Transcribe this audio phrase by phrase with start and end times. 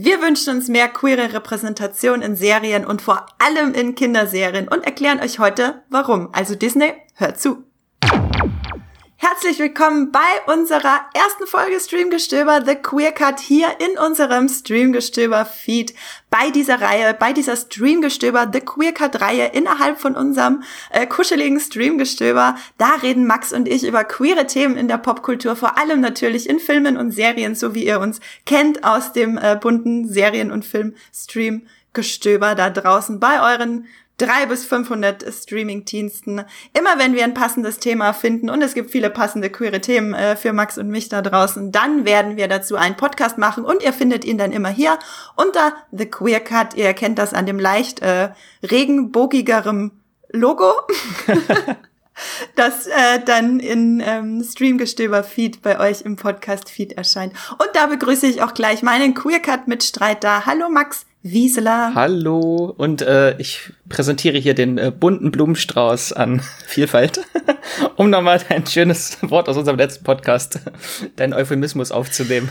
[0.00, 5.18] Wir wünschen uns mehr queere Repräsentation in Serien und vor allem in Kinderserien und erklären
[5.18, 6.28] euch heute, warum.
[6.32, 7.64] Also Disney, hört zu.
[9.20, 15.92] Herzlich willkommen bei unserer ersten Folge Streamgestöber The Queer Cut hier in unserem Streamgestöber Feed.
[16.30, 20.62] Bei dieser Reihe, bei dieser Streamgestöber The Queer Cut Reihe innerhalb von unserem
[20.92, 25.76] äh, kuscheligen Streamgestöber, da reden Max und ich über queere Themen in der Popkultur, vor
[25.76, 30.08] allem natürlich in Filmen und Serien, so wie ihr uns kennt aus dem äh, bunten
[30.08, 36.44] Serien- und Film-Streamgestöber da draußen bei euren drei bis 500 Streaming-Diensten.
[36.78, 40.36] Immer wenn wir ein passendes Thema finden und es gibt viele passende queere Themen äh,
[40.36, 43.92] für Max und mich da draußen, dann werden wir dazu einen Podcast machen und ihr
[43.92, 44.98] findet ihn dann immer hier
[45.36, 46.74] unter The Queer Cut.
[46.74, 48.30] Ihr erkennt das an dem leicht äh,
[48.62, 49.92] regenbogigerem
[50.30, 50.72] Logo.
[52.56, 57.32] das äh, dann in ähm, Streamgestöber-Feed bei euch im Podcast-Feed erscheint.
[57.52, 60.44] Und da begrüße ich auch gleich meinen Queercut-Mitstreiter.
[60.44, 61.07] Hallo Max.
[61.22, 61.92] Wiesela.
[61.94, 67.20] Hallo und äh, ich präsentiere hier den äh, bunten Blumenstrauß an Vielfalt,
[67.96, 70.60] um nochmal ein schönes Wort aus unserem letzten Podcast,
[71.16, 72.48] deinen Euphemismus aufzunehmen.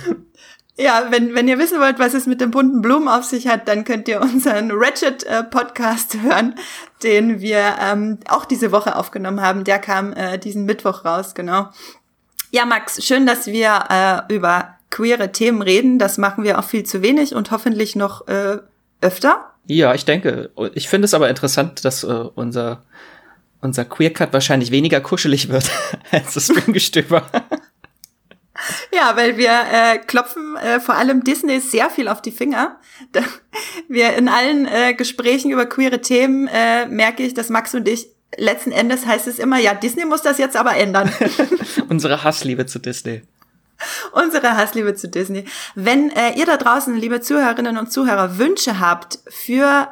[0.76, 3.68] Ja, wenn, wenn ihr wissen wollt, was es mit den bunten Blumen auf sich hat,
[3.68, 6.56] dann könnt ihr unseren Ratchet äh, Podcast hören,
[7.04, 9.64] den wir ähm, auch diese Woche aufgenommen haben.
[9.64, 11.70] Der kam äh, diesen Mittwoch raus, genau.
[12.52, 16.00] Ja, Max, schön, dass wir äh, über queere Themen reden.
[16.00, 18.58] Das machen wir auch viel zu wenig und hoffentlich noch äh,
[19.02, 19.52] öfter.
[19.66, 20.50] Ja, ich denke.
[20.74, 22.84] Ich finde es aber interessant, dass äh, unser
[23.62, 25.70] unser Queercut wahrscheinlich weniger kuschelig wird
[26.12, 27.24] als das Filmgestöber.
[28.92, 32.80] Ja, weil wir äh, klopfen äh, vor allem Disney sehr viel auf die Finger.
[33.88, 38.08] Wir in allen äh, Gesprächen über queere Themen äh, merke ich, dass Max und ich
[38.36, 41.12] letzten Endes heißt es immer, ja, Disney muss das jetzt aber ändern.
[41.90, 43.22] Unsere Hassliebe zu Disney.
[44.12, 45.46] Unsere Hassliebe zu Disney.
[45.76, 49.88] Wenn äh, ihr da draußen, liebe Zuhörerinnen und Zuhörer, Wünsche habt für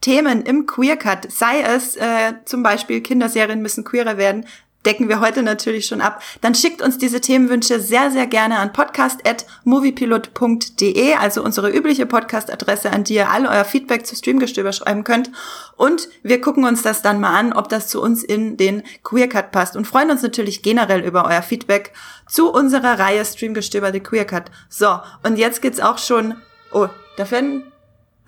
[0.00, 4.46] Themen im Queercut, sei es äh, zum Beispiel Kinderserien müssen queerer werden,
[4.86, 8.72] decken wir heute natürlich schon ab, dann schickt uns diese Themenwünsche sehr, sehr gerne an
[8.72, 15.30] podcast.moviepilot.de, also unsere übliche Podcast-Adresse, an die ihr all euer Feedback zu Streamgestöber schreiben könnt.
[15.76, 19.52] Und wir gucken uns das dann mal an, ob das zu uns in den Queercut
[19.52, 21.92] passt und freuen uns natürlich generell über euer Feedback
[22.26, 24.46] zu unserer Reihe Streamgestöber The Queercut.
[24.68, 26.34] So, und jetzt geht's auch schon,
[26.72, 27.62] oh, da werden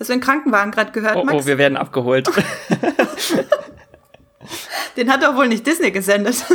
[0.01, 1.45] Hast du einen Krankenwagen gerade gehört, oh, Max?
[1.45, 2.29] Oh, wir werden abgeholt.
[4.97, 6.45] Den hat doch wohl nicht Disney gesendet.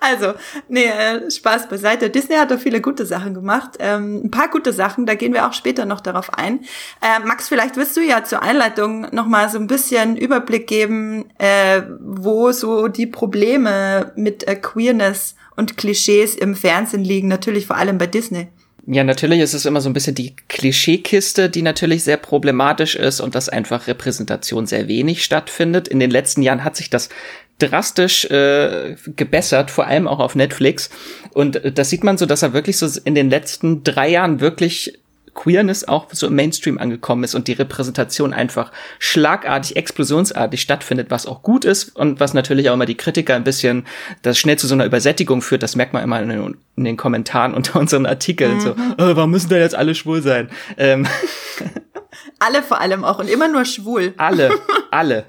[0.00, 0.34] Also,
[0.68, 2.08] nee, äh, Spaß beiseite.
[2.08, 3.72] Disney hat doch viele gute Sachen gemacht.
[3.80, 6.60] Ähm, ein paar gute Sachen, da gehen wir auch später noch darauf ein.
[7.02, 11.82] Äh, Max, vielleicht wirst du ja zur Einleitung nochmal so ein bisschen Überblick geben, äh,
[12.00, 17.98] wo so die Probleme mit äh, Queerness und Klischees im Fernsehen liegen, natürlich vor allem
[17.98, 18.48] bei Disney.
[18.90, 23.20] Ja, natürlich ist es immer so ein bisschen die Klischeekiste, die natürlich sehr problematisch ist
[23.20, 25.88] und dass einfach Repräsentation sehr wenig stattfindet.
[25.88, 27.10] In den letzten Jahren hat sich das
[27.58, 30.88] drastisch äh, gebessert, vor allem auch auf Netflix.
[31.34, 34.40] Und äh, das sieht man so, dass er wirklich so in den letzten drei Jahren
[34.40, 34.98] wirklich
[35.38, 41.26] Queerness auch so im Mainstream angekommen ist und die Repräsentation einfach schlagartig, explosionsartig stattfindet, was
[41.26, 43.86] auch gut ist und was natürlich auch immer die Kritiker ein bisschen
[44.22, 45.62] das schnell zu so einer Übersättigung führt.
[45.62, 48.56] Das merkt man immer in den, in den Kommentaren unter unseren Artikeln.
[48.56, 48.60] Mhm.
[48.60, 50.50] So, oh, warum müssen da jetzt alle schwul sein?
[50.76, 51.06] Ähm.
[52.40, 54.14] Alle vor allem auch und immer nur schwul.
[54.16, 54.50] Alle,
[54.90, 55.24] alle.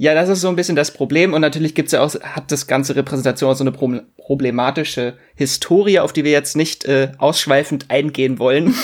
[0.00, 2.66] Ja, das ist so ein bisschen das Problem und natürlich gibt's ja auch, hat das
[2.66, 8.38] ganze Repräsentation auch so eine problematische Historie, auf die wir jetzt nicht äh, ausschweifend eingehen
[8.38, 8.74] wollen.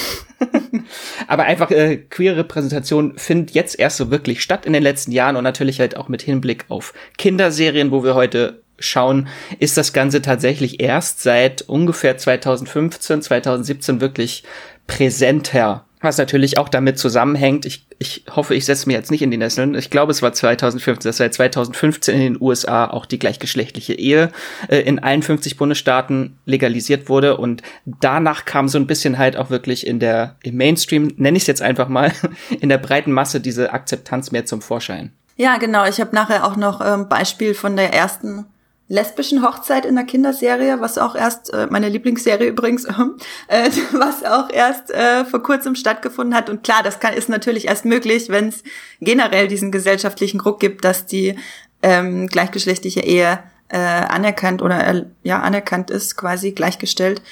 [1.26, 5.36] Aber einfach äh, queere Repräsentation findet jetzt erst so wirklich statt in den letzten Jahren
[5.36, 9.28] und natürlich halt auch mit Hinblick auf Kinderserien, wo wir heute schauen,
[9.58, 14.44] ist das Ganze tatsächlich erst seit ungefähr 2015, 2017 wirklich
[14.86, 19.30] präsenter was natürlich auch damit zusammenhängt, ich, ich hoffe, ich setze mir jetzt nicht in
[19.30, 19.74] die Nesseln.
[19.74, 24.30] Ich glaube, es war 2015, dass seit 2015 in den USA auch die gleichgeschlechtliche Ehe
[24.68, 27.36] äh, in allen 50 Bundesstaaten legalisiert wurde.
[27.36, 31.42] Und danach kam so ein bisschen halt auch wirklich in der, im Mainstream, nenne ich
[31.42, 32.12] es jetzt einfach mal,
[32.60, 35.12] in der breiten Masse diese Akzeptanz mehr zum Vorschein.
[35.36, 35.86] Ja, genau.
[35.86, 38.46] Ich habe nachher auch noch ähm, Beispiel von der ersten
[38.88, 42.84] lesbischen Hochzeit in der Kinderserie, was auch erst, äh, meine Lieblingsserie übrigens,
[43.48, 46.48] äh, was auch erst äh, vor kurzem stattgefunden hat.
[46.48, 48.62] Und klar, das kann, ist natürlich erst möglich, wenn es
[49.00, 51.36] generell diesen gesellschaftlichen Druck gibt, dass die
[51.82, 57.22] ähm, gleichgeschlechtliche Ehe äh, anerkannt oder äh, ja anerkannt ist, quasi gleichgestellt.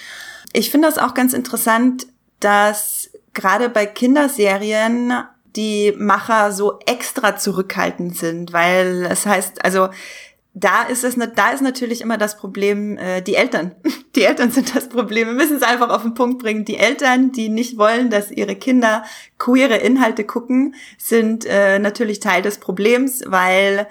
[0.52, 2.06] Ich finde das auch ganz interessant,
[2.40, 5.12] dass gerade bei Kinderserien
[5.56, 9.88] die Macher so extra zurückhaltend sind, weil es heißt, also
[10.54, 13.72] da ist es, da ist natürlich immer das Problem, äh, die Eltern.
[14.14, 15.26] Die Eltern sind das Problem.
[15.26, 16.64] Wir müssen es einfach auf den Punkt bringen.
[16.64, 19.02] Die Eltern, die nicht wollen, dass ihre Kinder
[19.38, 23.88] queere Inhalte gucken, sind äh, natürlich Teil des Problems, weil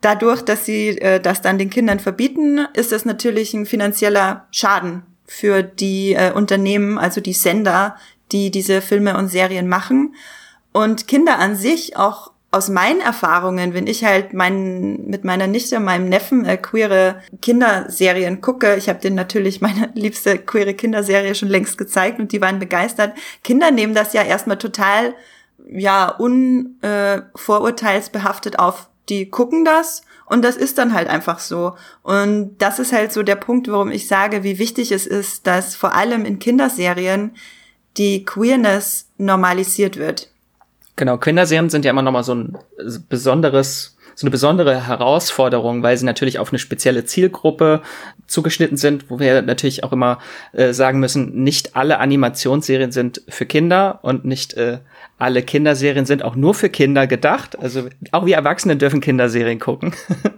[0.00, 5.02] dadurch, dass sie äh, das dann den Kindern verbieten, ist das natürlich ein finanzieller Schaden
[5.26, 7.96] für die äh, Unternehmen, also die Sender,
[8.30, 10.14] die diese Filme und Serien machen.
[10.72, 15.80] Und Kinder an sich auch aus meinen Erfahrungen, wenn ich halt mein, mit meiner Nichte,
[15.80, 21.50] meinem Neffen äh, queere Kinderserien gucke, ich habe denen natürlich meine liebste queere Kinderserie schon
[21.50, 23.12] längst gezeigt und die waren begeistert.
[23.44, 25.14] Kinder nehmen das ja erstmal total
[25.70, 28.88] ja unvorurteilsbehaftet äh, auf.
[29.10, 31.74] Die gucken das und das ist dann halt einfach so.
[32.02, 35.74] Und das ist halt so der Punkt, warum ich sage, wie wichtig es ist, dass
[35.74, 37.36] vor allem in Kinderserien
[37.96, 40.30] die Queerness normalisiert wird.
[40.98, 42.58] Genau, Kinderserien sind ja immer nochmal so ein
[43.08, 47.82] besonderes, so eine besondere Herausforderung, weil sie natürlich auf eine spezielle Zielgruppe
[48.26, 50.18] zugeschnitten sind, wo wir natürlich auch immer
[50.52, 54.78] äh, sagen müssen, nicht alle Animationsserien sind für Kinder und nicht äh,
[55.18, 57.58] alle Kinderserien sind auch nur für Kinder gedacht.
[57.58, 59.92] Also auch wir Erwachsene dürfen Kinderserien gucken.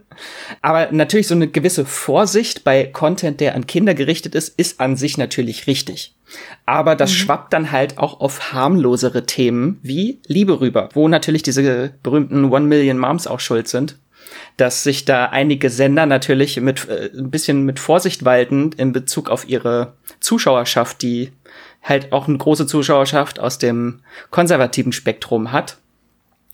[0.63, 4.97] Aber natürlich so eine gewisse Vorsicht bei Content, der an Kinder gerichtet ist, ist an
[4.97, 6.15] sich natürlich richtig.
[6.65, 7.15] Aber das mhm.
[7.15, 12.67] schwappt dann halt auch auf harmlosere Themen wie Liebe rüber, wo natürlich diese berühmten One
[12.67, 13.97] Million Moms auch schuld sind.
[14.57, 19.29] Dass sich da einige Sender natürlich mit äh, ein bisschen mit Vorsicht walten in Bezug
[19.29, 21.33] auf ihre Zuschauerschaft, die
[21.83, 24.01] halt auch eine große Zuschauerschaft aus dem
[24.31, 25.79] konservativen Spektrum hat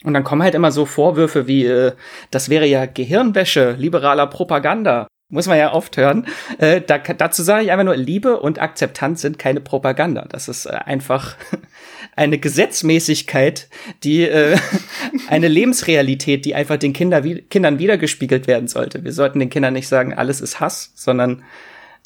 [0.03, 1.93] und dann kommen halt immer so Vorwürfe wie, äh,
[2.31, 5.07] das wäre ja Gehirnwäsche, liberaler Propaganda.
[5.29, 6.25] Muss man ja oft hören.
[6.57, 10.25] Äh, da, dazu sage ich einfach nur, Liebe und Akzeptanz sind keine Propaganda.
[10.29, 11.35] Das ist äh, einfach
[12.15, 13.67] eine Gesetzmäßigkeit,
[14.03, 14.57] die äh,
[15.27, 19.03] eine Lebensrealität, die einfach den Kinder, Kindern wiedergespiegelt werden sollte.
[19.03, 21.43] Wir sollten den Kindern nicht sagen, alles ist Hass, sondern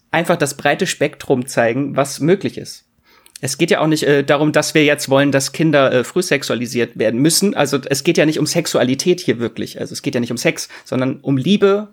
[0.09, 2.90] einfach das breite Spektrum zeigen, was möglich ist
[3.41, 6.21] es geht ja auch nicht äh, darum, dass wir jetzt wollen, dass Kinder äh, früh
[6.21, 7.55] sexualisiert werden müssen.
[7.55, 9.79] Also es geht ja nicht um Sexualität hier wirklich.
[9.79, 11.89] Also es geht ja nicht um Sex, sondern um Liebe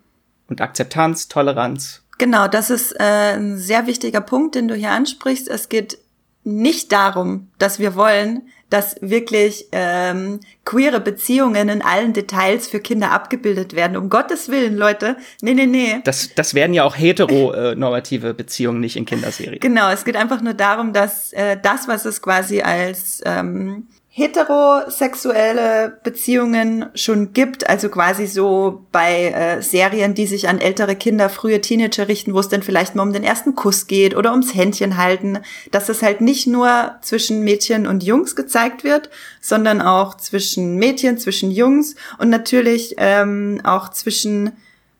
[0.48, 2.02] und Akzeptanz, Toleranz.
[2.18, 5.48] Genau, das ist äh, ein sehr wichtiger Punkt, den du hier ansprichst.
[5.48, 5.98] Es geht
[6.44, 13.12] nicht darum, dass wir wollen, dass wirklich ähm, queere Beziehungen in allen Details für Kinder
[13.12, 13.96] abgebildet werden.
[13.96, 15.16] Um Gottes Willen, Leute.
[15.40, 16.00] Nee, nee, nee.
[16.04, 19.60] Das, das werden ja auch heteronormative Beziehungen nicht in Kinderserien.
[19.60, 26.00] Genau, es geht einfach nur darum, dass äh, das, was es quasi als ähm, heterosexuelle
[26.02, 31.60] Beziehungen schon gibt, also quasi so bei äh, Serien, die sich an ältere Kinder, frühe
[31.60, 34.96] Teenager richten, wo es dann vielleicht mal um den ersten Kuss geht oder ums Händchen
[34.96, 35.38] halten,
[35.70, 39.08] dass es halt nicht nur zwischen Mädchen und Jungs gezeigt wird,
[39.40, 44.52] sondern auch zwischen Mädchen, zwischen Jungs und natürlich ähm, auch zwischen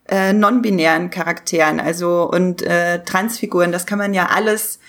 [0.07, 3.71] äh, non-binären Charakteren, also und äh, Transfiguren.
[3.71, 4.79] Das kann man ja alles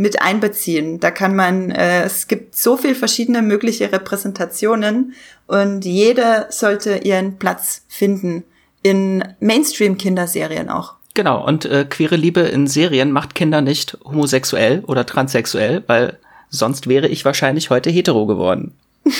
[0.00, 0.98] mit einbeziehen.
[0.98, 5.12] Da kann man, äh, es gibt so viel verschiedene mögliche Repräsentationen
[5.46, 8.44] und jede sollte ihren Platz finden
[8.82, 10.94] in Mainstream-Kinderserien auch.
[11.12, 16.18] Genau, und äh, queere Liebe in Serien macht Kinder nicht homosexuell oder transsexuell, weil
[16.48, 18.72] sonst wäre ich wahrscheinlich heute hetero geworden.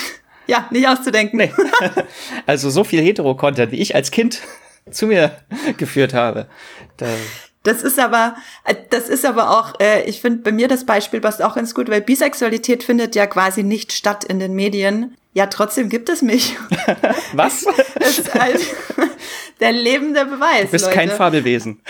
[0.46, 1.36] ja, nicht auszudenken.
[1.36, 1.52] Nee.
[2.46, 4.40] Also so viel hetero-Content, wie ich als Kind
[4.90, 5.32] zu mir
[5.76, 6.46] geführt habe.
[6.96, 7.06] Da
[7.62, 11.20] das ist aber, äh, das ist aber auch, äh, ich finde bei mir das Beispiel
[11.20, 15.16] passt auch ganz gut, weil Bisexualität findet ja quasi nicht statt in den Medien.
[15.32, 16.56] Ja, trotzdem gibt es mich.
[17.32, 17.64] Was?
[17.94, 18.60] das ist halt
[19.60, 20.66] der lebende Beweis.
[20.66, 20.96] Du bist Leute.
[20.96, 21.80] kein Fabelwesen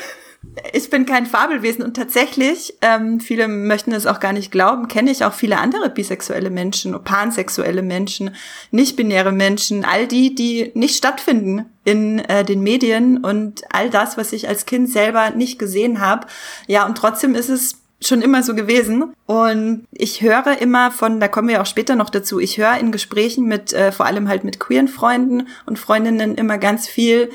[0.72, 5.10] ich bin kein Fabelwesen und tatsächlich, ähm, viele möchten es auch gar nicht glauben, kenne
[5.10, 8.34] ich auch viele andere bisexuelle Menschen, pansexuelle Menschen,
[8.70, 14.32] nicht-binäre Menschen, all die, die nicht stattfinden in äh, den Medien und all das, was
[14.32, 16.26] ich als Kind selber nicht gesehen habe.
[16.66, 19.12] Ja, und trotzdem ist es schon immer so gewesen.
[19.26, 22.92] Und ich höre immer von, da kommen wir auch später noch dazu, ich höre in
[22.92, 27.30] Gesprächen mit, äh, vor allem halt mit queeren Freunden und Freundinnen immer ganz viel,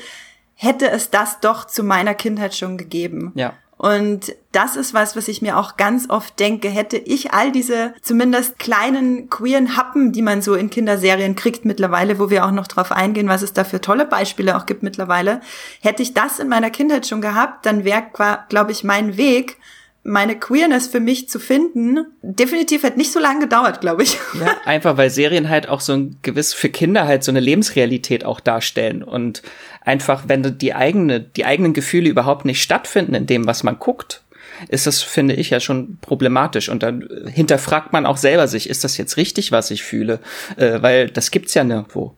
[0.56, 3.32] hätte es das doch zu meiner Kindheit schon gegeben.
[3.36, 3.52] Ja.
[3.78, 7.92] Und das ist was, was ich mir auch ganz oft denke, hätte ich all diese
[8.00, 12.68] zumindest kleinen queeren Happen, die man so in Kinderserien kriegt mittlerweile, wo wir auch noch
[12.68, 15.42] drauf eingehen, was es da für tolle Beispiele auch gibt mittlerweile,
[15.82, 18.04] hätte ich das in meiner Kindheit schon gehabt, dann wäre,
[18.48, 19.58] glaube ich, mein Weg
[20.06, 24.18] meine Queerness für mich zu finden, definitiv hat nicht so lange gedauert, glaube ich.
[24.38, 28.24] Ja, einfach weil Serien halt auch so ein gewiss für Kinder halt so eine Lebensrealität
[28.24, 29.42] auch darstellen und
[29.80, 34.22] einfach, wenn die eigene, die eigenen Gefühle überhaupt nicht stattfinden in dem, was man guckt,
[34.68, 36.68] ist das, finde ich, ja schon problematisch.
[36.68, 40.20] Und dann hinterfragt man auch selber sich, ist das jetzt richtig, was ich fühle?
[40.56, 42.14] Äh, weil das gibt's ja nirgendwo.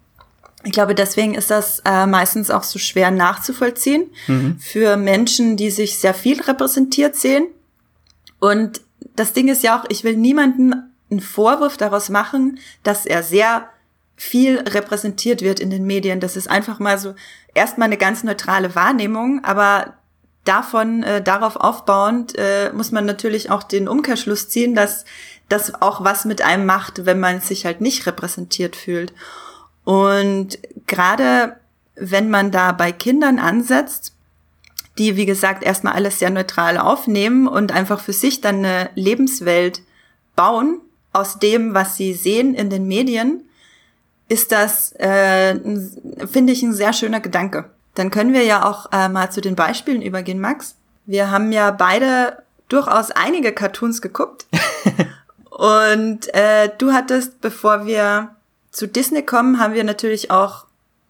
[0.65, 4.59] Ich glaube, deswegen ist das äh, meistens auch so schwer nachzuvollziehen mhm.
[4.61, 7.47] für Menschen, die sich sehr viel repräsentiert sehen.
[8.41, 8.81] Und
[9.17, 10.75] das Ding ist ja auch, ich will niemanden
[11.11, 13.69] einen Vorwurf daraus machen, dass er sehr
[14.17, 16.21] viel repräsentiert wird in den Medien.
[16.21, 17.15] Das ist einfach mal so
[17.55, 19.95] erstmal eine ganz neutrale Wahrnehmung, aber
[20.45, 25.05] davon, äh, darauf aufbauend, äh, muss man natürlich auch den Umkehrschluss ziehen, dass
[25.49, 29.13] das auch was mit einem macht, wenn man sich halt nicht repräsentiert fühlt.
[29.85, 31.57] Und gerade
[31.95, 34.15] wenn man da bei Kindern ansetzt,
[34.99, 39.83] die, wie gesagt, erstmal alles sehr neutral aufnehmen und einfach für sich dann eine Lebenswelt
[40.37, 40.81] bauen
[41.13, 43.45] aus dem, was sie sehen in den Medien,
[44.29, 45.55] ist das, äh,
[46.27, 47.71] finde ich, ein sehr schöner Gedanke.
[47.95, 50.77] Dann können wir ja auch äh, mal zu den Beispielen übergehen, Max.
[51.07, 54.47] Wir haben ja beide durchaus einige Cartoons geguckt.
[55.51, 58.37] und äh, du hattest, bevor wir
[58.71, 60.67] zu Disney kommen, haben wir natürlich auch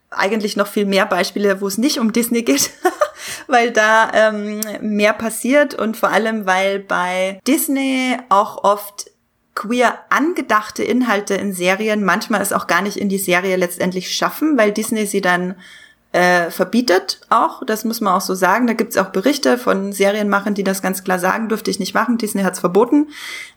[0.09, 2.71] eigentlich noch viel mehr Beispiele, wo es nicht um Disney geht,
[3.47, 9.11] weil da ähm, mehr passiert und vor allem, weil bei Disney auch oft
[9.55, 14.57] queer angedachte Inhalte in Serien manchmal es auch gar nicht in die Serie letztendlich schaffen,
[14.57, 15.55] weil Disney sie dann
[16.11, 18.65] äh, verbietet auch, das muss man auch so sagen.
[18.65, 22.17] Da gibt's auch Berichte von Serienmachern, die das ganz klar sagen, durfte ich nicht machen,
[22.17, 23.09] Disney hat's verboten.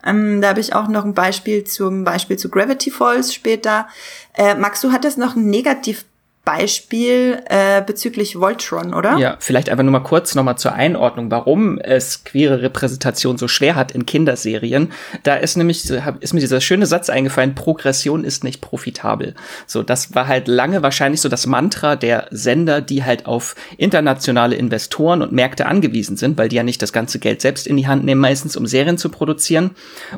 [0.04, 3.86] Ähm, da habe ich auch noch ein Beispiel zum Beispiel zu Gravity Falls später.
[4.34, 6.04] Äh, Max, du hattest noch ein Negativ
[6.44, 9.16] Beispiel äh, bezüglich Voltron, oder?
[9.16, 13.76] Ja, vielleicht einfach nur mal kurz nochmal zur Einordnung, warum es queere Repräsentation so schwer
[13.76, 14.90] hat in Kinderserien.
[15.22, 19.34] Da ist nämlich, ist mir dieser schöne Satz eingefallen, Progression ist nicht profitabel.
[19.68, 24.56] So, das war halt lange wahrscheinlich so das Mantra der Sender, die halt auf internationale
[24.56, 27.86] Investoren und Märkte angewiesen sind, weil die ja nicht das ganze Geld selbst in die
[27.86, 29.70] Hand nehmen, meistens um Serien zu produzieren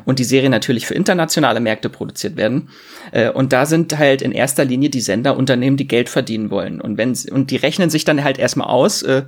[0.05, 2.69] und die Serien natürlich für internationale Märkte produziert werden.
[3.11, 6.79] Äh, und da sind halt in erster Linie die Sender Unternehmen, die Geld verdienen wollen.
[6.79, 9.23] Und wenn und die rechnen sich dann halt erstmal aus, äh,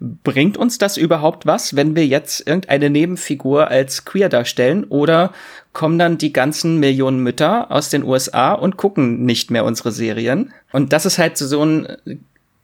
[0.00, 5.34] bringt uns das überhaupt was, wenn wir jetzt irgendeine Nebenfigur als queer darstellen oder
[5.74, 10.54] kommen dann die ganzen Millionen Mütter aus den USA und gucken nicht mehr unsere Serien?
[10.72, 11.86] Und das ist halt so ein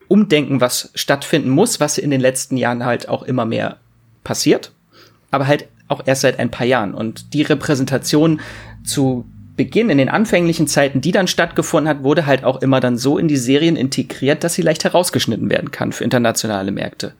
[0.08, 3.76] Umdenken, was stattfinden muss, was in den letzten Jahren halt auch immer mehr
[4.24, 4.72] passiert,
[5.30, 6.94] aber halt auch erst seit ein paar Jahren.
[6.94, 8.40] Und die Repräsentation
[8.82, 9.26] zu
[9.56, 13.18] Beginn, in den anfänglichen Zeiten, die dann stattgefunden hat, wurde halt auch immer dann so
[13.18, 17.14] in die Serien integriert, dass sie leicht herausgeschnitten werden kann für internationale Märkte.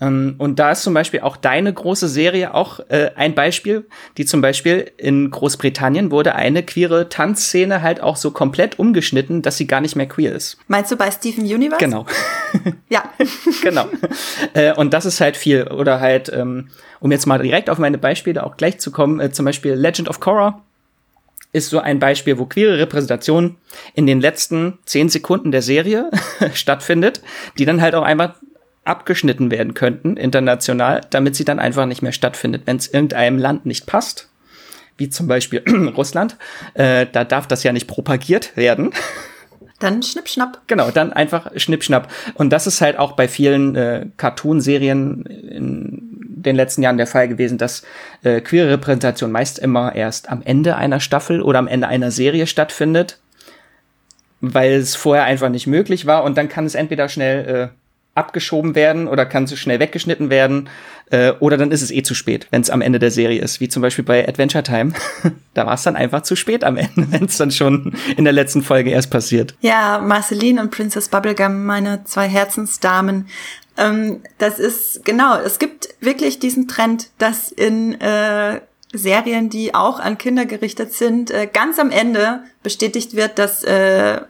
[0.00, 3.86] Ähm, und da ist zum Beispiel auch deine große Serie auch äh, ein Beispiel,
[4.18, 9.56] die zum Beispiel in Großbritannien wurde eine queere Tanzszene halt auch so komplett umgeschnitten, dass
[9.56, 10.58] sie gar nicht mehr queer ist.
[10.68, 11.82] Meinst du bei Steven Universe?
[11.82, 12.06] Genau.
[12.88, 13.04] ja.
[13.62, 13.86] genau.
[14.52, 15.68] Äh, und das ist halt viel.
[15.68, 16.68] Oder halt, ähm,
[17.00, 20.08] um jetzt mal direkt auf meine Beispiele auch gleich zu kommen, äh, zum Beispiel Legend
[20.08, 20.62] of Korra
[21.56, 23.56] ist so ein Beispiel, wo queere Repräsentation
[23.94, 26.10] in den letzten zehn Sekunden der Serie
[26.52, 27.22] stattfindet,
[27.58, 28.34] die dann halt auch einfach
[28.84, 33.64] abgeschnitten werden könnten international, damit sie dann einfach nicht mehr stattfindet, wenn es irgendeinem Land
[33.64, 34.28] nicht passt,
[34.98, 35.62] wie zum Beispiel
[35.96, 36.36] Russland.
[36.74, 38.92] Äh, da darf das ja nicht propagiert werden.
[39.78, 40.62] Dann Schnippschnapp.
[40.66, 42.12] Genau, dann einfach Schnippschnapp.
[42.34, 46.15] Und das ist halt auch bei vielen äh, Cartoon-Serien in
[46.46, 47.82] den letzten Jahren der Fall gewesen, dass
[48.22, 52.46] äh, queere Repräsentation meist immer erst am Ende einer Staffel oder am Ende einer Serie
[52.46, 53.18] stattfindet,
[54.40, 57.85] weil es vorher einfach nicht möglich war und dann kann es entweder schnell äh,
[58.16, 60.68] abgeschoben werden oder kann es schnell weggeschnitten werden
[61.10, 63.60] äh, oder dann ist es eh zu spät, wenn es am Ende der Serie ist,
[63.60, 64.92] wie zum Beispiel bei Adventure Time.
[65.54, 68.32] da war es dann einfach zu spät am Ende, wenn es dann schon in der
[68.32, 69.54] letzten Folge erst passiert.
[69.60, 73.28] Ja, Marceline und Princess Bubblegum, meine zwei Herzensdamen,
[73.76, 78.60] ähm, das ist, genau, es gibt wirklich diesen Trend, dass in äh,
[78.92, 84.20] Serien, die auch an Kinder gerichtet sind, äh, ganz am Ende bestätigt wird, dass äh,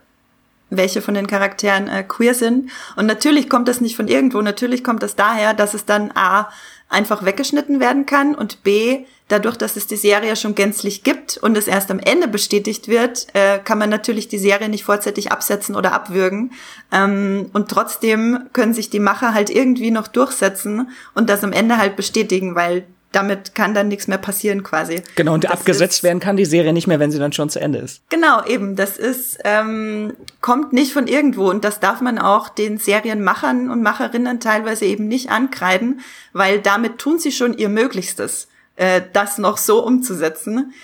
[0.71, 2.71] welche von den Charakteren äh, queer sind.
[2.97, 6.51] Und natürlich kommt das nicht von irgendwo, natürlich kommt das daher, dass es dann A
[6.89, 11.57] einfach weggeschnitten werden kann und B, dadurch, dass es die Serie schon gänzlich gibt und
[11.57, 15.75] es erst am Ende bestätigt wird, äh, kann man natürlich die Serie nicht vorzeitig absetzen
[15.75, 16.53] oder abwürgen.
[16.93, 21.79] Ähm, und trotzdem können sich die Macher halt irgendwie noch durchsetzen und das am Ende
[21.79, 25.03] halt bestätigen, weil damit kann dann nichts mehr passieren quasi.
[25.15, 27.49] Genau, und das abgesetzt ist, werden kann die Serie nicht mehr, wenn sie dann schon
[27.49, 28.03] zu Ende ist.
[28.11, 28.77] Genau, eben.
[28.77, 33.83] Das ist, ähm, kommt nicht von irgendwo und das darf man auch den Serienmachern und
[33.83, 36.01] Macherinnen teilweise eben nicht ankreiden,
[36.33, 40.75] weil damit tun sie schon ihr Möglichstes, äh, das noch so umzusetzen.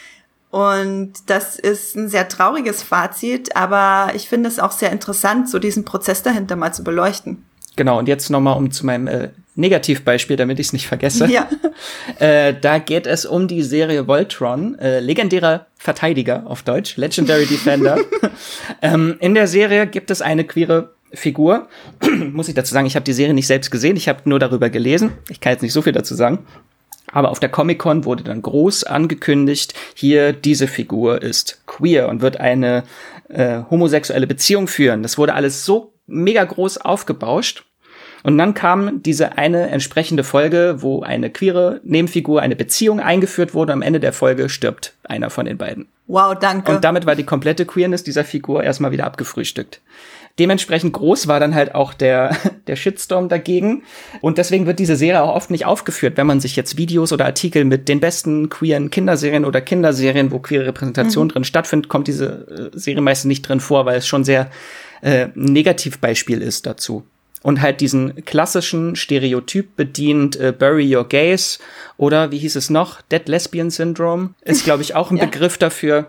[0.50, 5.58] Und das ist ein sehr trauriges Fazit, aber ich finde es auch sehr interessant, so
[5.58, 7.44] diesen Prozess dahinter mal zu beleuchten.
[7.76, 11.26] Genau, und jetzt nochmal, um zu meinem äh, Negativbeispiel, damit ich es nicht vergesse.
[11.26, 11.48] Ja.
[12.18, 17.98] äh, da geht es um die Serie Voltron, äh, legendärer Verteidiger auf Deutsch, Legendary Defender.
[18.82, 21.68] ähm, in der Serie gibt es eine queere Figur.
[22.32, 24.70] Muss ich dazu sagen, ich habe die Serie nicht selbst gesehen, ich habe nur darüber
[24.70, 25.12] gelesen.
[25.28, 26.46] Ich kann jetzt nicht so viel dazu sagen.
[27.12, 32.40] Aber auf der Comic-Con wurde dann groß angekündigt, hier diese Figur ist queer und wird
[32.40, 32.84] eine
[33.28, 35.02] äh, homosexuelle Beziehung führen.
[35.02, 37.64] Das wurde alles so mega groß aufgebauscht.
[38.22, 43.72] Und dann kam diese eine entsprechende Folge, wo eine queere Nebenfigur, eine Beziehung eingeführt wurde.
[43.72, 45.88] Am Ende der Folge stirbt einer von den beiden.
[46.06, 46.72] Wow, danke.
[46.72, 49.80] Und damit war die komplette Queerness dieser Figur erstmal wieder abgefrühstückt.
[50.38, 52.36] Dementsprechend groß war dann halt auch der,
[52.66, 53.82] der Shitstorm dagegen.
[54.20, 57.26] Und deswegen wird diese Serie auch oft nicht aufgeführt, wenn man sich jetzt Videos oder
[57.26, 61.30] Artikel mit den besten queeren Kinderserien oder Kinderserien, wo queere Repräsentation mhm.
[61.30, 64.50] drin stattfindet, kommt diese äh, Serie meistens nicht drin vor, weil es schon sehr
[65.02, 67.04] äh, Negativbeispiel ist dazu
[67.42, 71.58] und halt diesen klassischen Stereotyp bedient, äh, Bury Your Gays
[71.96, 75.24] oder wie hieß es noch, Dead Lesbian Syndrome ist, glaube ich, auch ein ja.
[75.24, 76.06] Begriff dafür,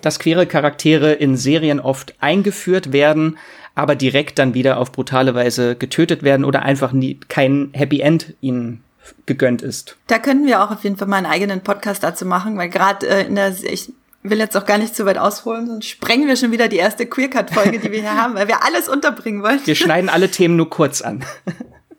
[0.00, 3.38] dass queere Charaktere in Serien oft eingeführt werden,
[3.74, 8.34] aber direkt dann wieder auf brutale Weise getötet werden oder einfach nie kein Happy End
[8.40, 8.82] ihnen
[9.26, 9.96] gegönnt ist.
[10.06, 13.06] Da könnten wir auch auf jeden Fall mal einen eigenen Podcast dazu machen, weil gerade
[13.06, 13.92] äh, in der ich
[14.24, 17.06] will jetzt auch gar nicht zu weit ausholen, sonst sprengen wir schon wieder die erste
[17.06, 19.60] Queercut-Folge, die wir hier haben, weil wir alles unterbringen wollen.
[19.64, 21.24] Wir schneiden alle Themen nur kurz an.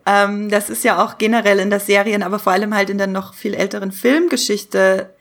[0.06, 3.08] ähm, das ist ja auch generell in der Serien, aber vor allem halt in der
[3.08, 5.15] noch viel älteren Filmgeschichte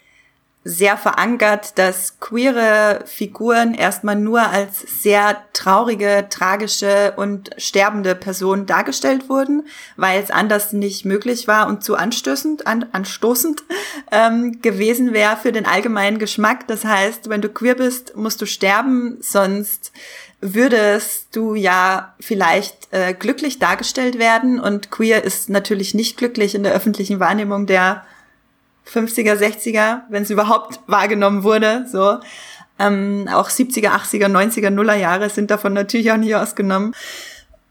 [0.64, 9.28] sehr verankert, dass queere Figuren erstmal nur als sehr traurige, tragische und sterbende Personen dargestellt
[9.28, 9.66] wurden,
[9.96, 13.62] weil es anders nicht möglich war und zu anstößend, an, anstoßend
[14.10, 16.66] ähm, gewesen wäre für den allgemeinen Geschmack.
[16.66, 19.92] Das heißt, wenn du queer bist, musst du sterben, sonst
[20.40, 26.62] würdest du ja vielleicht äh, glücklich dargestellt werden und queer ist natürlich nicht glücklich in
[26.62, 28.04] der öffentlichen Wahrnehmung der
[28.92, 32.18] 50er, 60er, wenn es überhaupt wahrgenommen wurde, so.
[32.78, 36.92] Ähm, auch 70er, 80er, 90er, Nuller Jahre sind davon natürlich auch nicht ausgenommen.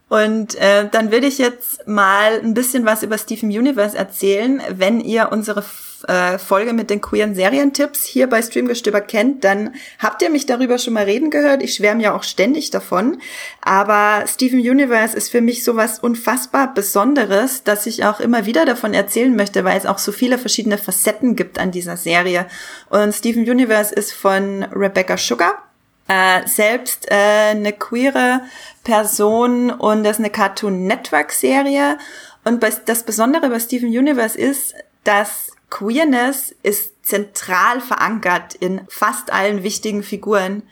[0.08, 4.60] Und äh, dann will ich jetzt mal ein bisschen was über Steven Universe erzählen.
[4.70, 5.64] Wenn ihr unsere
[6.06, 10.78] äh, Folge mit den queeren Serientipps hier bei Streamgestöber kennt, dann habt ihr mich darüber
[10.78, 11.62] schon mal reden gehört.
[11.62, 13.18] Ich schwärme ja auch ständig davon.
[13.62, 18.92] Aber Steven Universe ist für mich sowas unfassbar Besonderes, dass ich auch immer wieder davon
[18.92, 22.46] erzählen möchte, weil es auch so viele verschiedene Facetten gibt an dieser Serie.
[22.90, 25.62] Und Steven Universe ist von Rebecca Sugar.
[26.06, 28.42] Äh, selbst äh, eine queere
[28.82, 31.98] Person und das ist eine Cartoon Network Serie.
[32.44, 39.62] Und das Besondere bei Steven Universe ist, dass Queerness ist zentral verankert in fast allen
[39.62, 40.62] wichtigen Figuren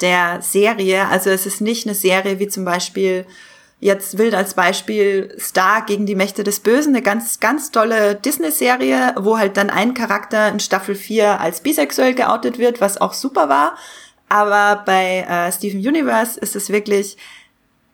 [0.00, 1.06] der Serie.
[1.08, 3.26] Also es ist nicht eine Serie wie zum Beispiel
[3.80, 9.14] Jetzt wild als Beispiel Star gegen die Mächte des Bösen, eine ganz, ganz tolle Disney-Serie,
[9.18, 13.48] wo halt dann ein Charakter in Staffel 4 als bisexuell geoutet wird, was auch super
[13.48, 13.76] war.
[14.28, 17.16] Aber bei äh, Steven Universe ist es wirklich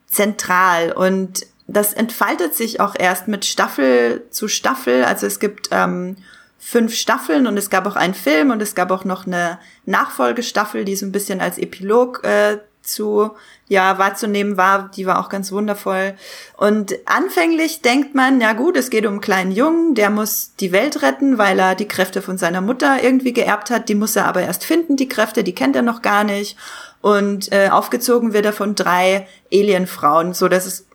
[0.06, 5.04] zentral und das entfaltet sich auch erst mit Staffel zu Staffel.
[5.04, 6.16] Also es gibt ähm,
[6.58, 10.84] fünf Staffeln und es gab auch einen Film und es gab auch noch eine Nachfolgestaffel,
[10.84, 13.30] die so ein bisschen als Epilog äh, zu
[13.66, 16.14] ja wahrzunehmen war, die war auch ganz wundervoll.
[16.56, 20.72] Und anfänglich denkt man, ja gut, es geht um einen kleinen Jungen, der muss die
[20.72, 23.88] Welt retten, weil er die Kräfte von seiner Mutter irgendwie geerbt hat.
[23.88, 26.56] Die muss er aber erst finden, die Kräfte, die kennt er noch gar nicht.
[27.00, 30.86] Und äh, aufgezogen wird er von drei Alienfrauen, so dass es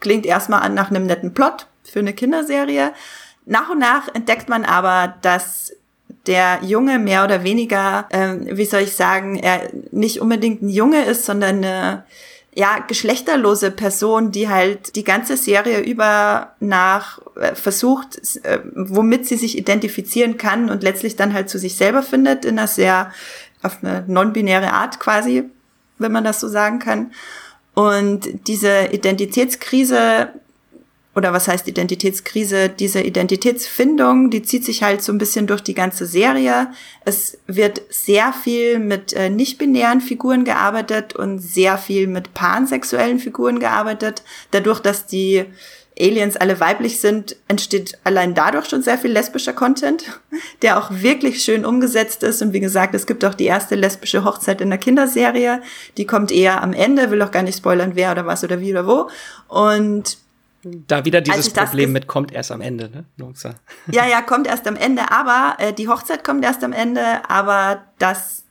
[0.00, 2.92] klingt erstmal an nach einem netten Plot für eine Kinderserie.
[3.46, 5.72] Nach und nach entdeckt man aber, dass
[6.26, 11.04] der Junge mehr oder weniger, ähm, wie soll ich sagen, er nicht unbedingt ein Junge
[11.04, 12.04] ist, sondern eine
[12.54, 19.36] ja, geschlechterlose Person, die halt die ganze Serie über nach äh, versucht, äh, womit sie
[19.36, 23.12] sich identifizieren kann und letztlich dann halt zu sich selber findet, in einer sehr,
[23.62, 25.44] auf eine non-binäre Art quasi,
[25.98, 27.10] wenn man das so sagen kann.
[27.74, 30.28] Und diese Identitätskrise
[31.14, 35.74] oder was heißt Identitätskrise, diese Identitätsfindung, die zieht sich halt so ein bisschen durch die
[35.74, 36.68] ganze Serie.
[37.04, 43.60] Es wird sehr viel mit äh, nicht-binären Figuren gearbeitet und sehr viel mit pansexuellen Figuren
[43.60, 44.24] gearbeitet.
[44.50, 45.44] Dadurch, dass die
[45.96, 50.20] Aliens alle weiblich sind, entsteht allein dadurch schon sehr viel lesbischer Content,
[50.62, 52.42] der auch wirklich schön umgesetzt ist.
[52.42, 55.62] Und wie gesagt, es gibt auch die erste lesbische Hochzeit in der Kinderserie.
[55.96, 58.72] Die kommt eher am Ende, will auch gar nicht spoilern, wer oder was oder wie
[58.72, 59.08] oder wo.
[59.46, 60.18] Und
[60.64, 63.04] da wieder dieses Problem mit kommt erst am Ende, ne?
[63.90, 67.84] Ja, ja, kommt erst am Ende, aber äh, die Hochzeit kommt erst am Ende, aber
[67.98, 68.44] das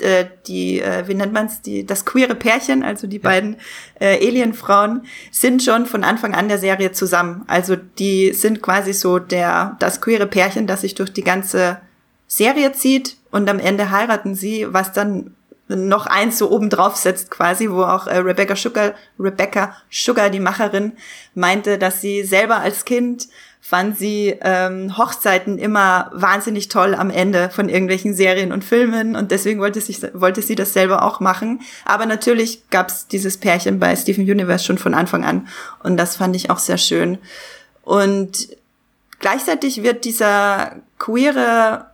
[0.00, 3.22] äh, die, äh, wie nennt man's, die, das queere Pärchen, also die ja.
[3.22, 3.56] beiden
[3.98, 7.44] äh, Alienfrauen, sind schon von Anfang an der Serie zusammen.
[7.46, 11.78] Also die sind quasi so der, das queere Pärchen, das sich durch die ganze
[12.26, 15.34] Serie zieht und am Ende heiraten sie, was dann
[15.76, 20.40] noch eins so oben drauf setzt quasi, wo auch äh, Rebecca Sugar, Rebecca Sugar, die
[20.40, 20.92] Macherin,
[21.34, 23.28] meinte, dass sie selber als Kind
[23.60, 29.30] fand sie ähm, Hochzeiten immer wahnsinnig toll am Ende von irgendwelchen Serien und Filmen und
[29.30, 31.60] deswegen wollte, sich, wollte sie das selber auch machen.
[31.84, 35.46] Aber natürlich gab's dieses Pärchen bei Steven Universe schon von Anfang an
[35.82, 37.18] und das fand ich auch sehr schön.
[37.82, 38.48] Und
[39.18, 41.89] gleichzeitig wird dieser queere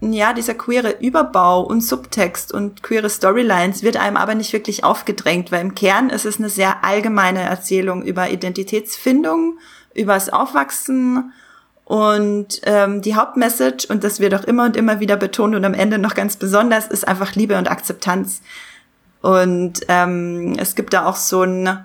[0.00, 5.50] ja, dieser queere Überbau und Subtext und queere Storylines wird einem aber nicht wirklich aufgedrängt,
[5.50, 9.58] weil im Kern ist es eine sehr allgemeine Erzählung über Identitätsfindung,
[9.94, 11.32] übers Aufwachsen
[11.86, 15.72] und ähm, die Hauptmessage, und das wird auch immer und immer wieder betont und am
[15.72, 18.42] Ende noch ganz besonders, ist einfach Liebe und Akzeptanz.
[19.22, 21.84] Und ähm, es gibt da auch so ein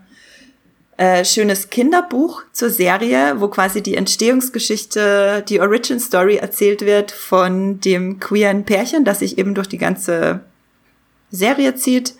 [1.01, 7.79] äh, schönes Kinderbuch zur Serie, wo quasi die Entstehungsgeschichte, die Origin Story erzählt wird von
[7.79, 10.41] dem queeren Pärchen, das sich eben durch die ganze
[11.31, 12.13] Serie zieht.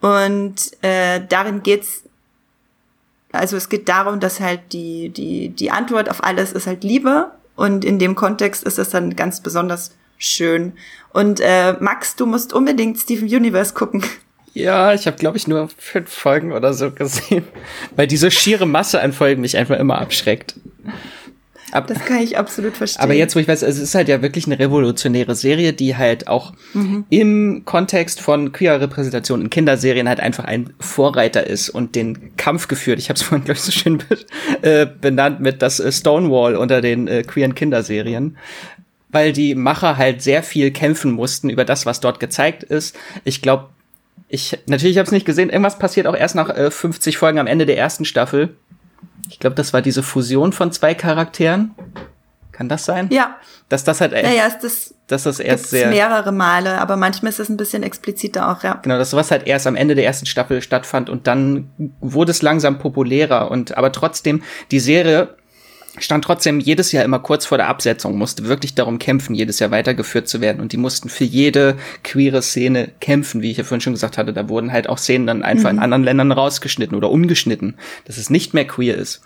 [0.00, 2.02] Und äh, darin geht's
[3.30, 7.30] also es geht darum, dass halt die, die, die Antwort auf alles ist halt Liebe.
[7.54, 10.72] Und in dem Kontext ist es dann ganz besonders schön.
[11.12, 14.02] Und äh, Max, du musst unbedingt Steven Universe gucken.
[14.54, 17.44] Ja, ich habe, glaube ich, nur fünf Folgen oder so gesehen,
[17.96, 20.54] weil diese schiere Masse an Folgen mich einfach immer abschreckt.
[21.72, 23.02] Ab, das kann ich absolut verstehen.
[23.02, 26.28] Aber jetzt, wo ich weiß, es ist halt ja wirklich eine revolutionäre Serie, die halt
[26.28, 27.04] auch mhm.
[27.10, 32.68] im Kontext von queer Repräsentation in Kinderserien halt einfach ein Vorreiter ist und den Kampf
[32.68, 33.00] geführt.
[33.00, 34.00] Ich habe es vorhin, glaube ich, so schön
[34.62, 38.36] äh, benannt mit das äh, Stonewall unter den äh, queeren Kinderserien
[39.10, 42.96] weil die Macher halt sehr viel kämpfen mussten über das, was dort gezeigt ist.
[43.22, 43.68] Ich glaube,
[44.34, 45.48] ich natürlich habe es nicht gesehen.
[45.48, 48.56] Irgendwas passiert auch erst nach äh, 50 Folgen am Ende der ersten Staffel.
[49.30, 51.74] Ich glaube, das war diese Fusion von zwei Charakteren.
[52.50, 53.08] Kann das sein?
[53.10, 53.36] Ja.
[53.68, 57.30] Dass das halt echt, naja, ist das, dass das erst sehr mehrere Male, aber manchmal
[57.30, 58.74] ist es ein bisschen expliziter auch, ja.
[58.82, 61.70] Genau, das was halt erst am Ende der ersten Staffel stattfand und dann
[62.00, 65.34] wurde es langsam populärer und aber trotzdem die Serie
[65.98, 69.70] stand trotzdem jedes Jahr immer kurz vor der Absetzung, musste wirklich darum kämpfen, jedes Jahr
[69.70, 70.60] weitergeführt zu werden.
[70.60, 74.32] Und die mussten für jede queere Szene kämpfen, wie ich ja vorhin schon gesagt hatte.
[74.32, 75.78] Da wurden halt auch Szenen dann einfach mhm.
[75.78, 77.74] in anderen Ländern rausgeschnitten oder umgeschnitten,
[78.06, 79.22] dass es nicht mehr queer ist.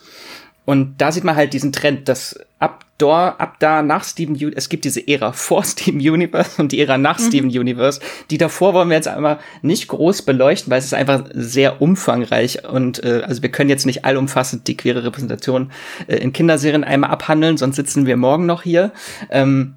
[0.68, 4.58] Und da sieht man halt diesen Trend, dass ab da, ab da nach Steven Universe,
[4.58, 7.22] es gibt diese Ära vor Steven Universe und die Ära nach mhm.
[7.22, 8.00] Steven Universe.
[8.30, 12.68] Die davor wollen wir jetzt einmal nicht groß beleuchten, weil es ist einfach sehr umfangreich
[12.68, 15.72] und äh, also wir können jetzt nicht allumfassend die queere Repräsentation
[16.06, 18.92] äh, in Kinderserien einmal abhandeln, sonst sitzen wir morgen noch hier.
[19.30, 19.72] Ähm,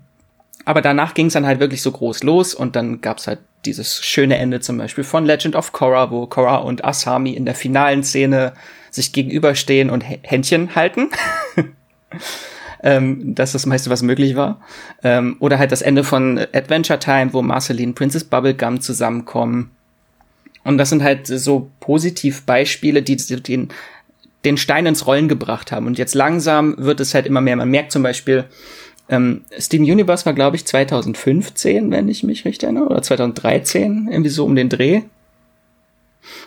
[0.65, 4.04] aber danach ging es dann halt wirklich so groß los und dann gab's halt dieses
[4.04, 8.04] schöne Ende zum Beispiel von Legend of Korra, wo Korra und Asami in der finalen
[8.04, 8.51] Szene
[8.91, 11.10] sich gegenüberstehen und Händchen halten.
[12.84, 14.62] ähm, das ist das meiste, was möglich war.
[15.04, 19.71] Ähm, oder halt das Ende von Adventure Time, wo Marceline Princess Bubblegum zusammenkommen.
[20.63, 23.69] Und das sind halt so positiv Beispiele, die den,
[24.45, 25.88] den Stein ins Rollen gebracht haben.
[25.88, 27.56] Und jetzt langsam wird es halt immer mehr.
[27.56, 28.45] Man merkt zum Beispiel,
[29.10, 34.30] ähm, Steam Universe war, glaube ich, 2015, wenn ich mich richtig erinnere, oder 2013, irgendwie
[34.30, 35.01] so um den Dreh.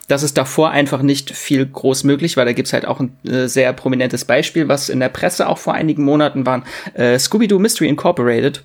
[0.08, 3.48] Das ist davor einfach nicht viel groß möglich, weil da gibt's halt auch ein äh,
[3.48, 6.64] sehr prominentes Beispiel, was in der Presse auch vor einigen Monaten war.
[6.94, 8.62] Äh, Scooby-Doo Mystery Incorporated.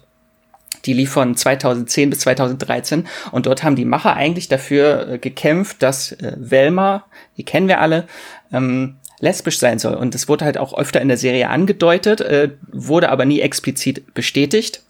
[0.85, 5.83] Die lief von 2010 bis 2013 und dort haben die Macher eigentlich dafür äh, gekämpft,
[5.83, 7.05] dass äh, Velma,
[7.37, 8.07] die kennen wir alle,
[8.53, 9.95] ähm, lesbisch sein soll.
[9.95, 14.13] Und es wurde halt auch öfter in der Serie angedeutet, äh, wurde aber nie explizit
[14.13, 14.83] bestätigt.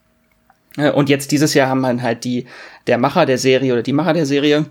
[0.77, 2.45] Äh, und jetzt dieses Jahr haben man halt die,
[2.87, 4.65] der Macher der Serie oder die Macher der Serie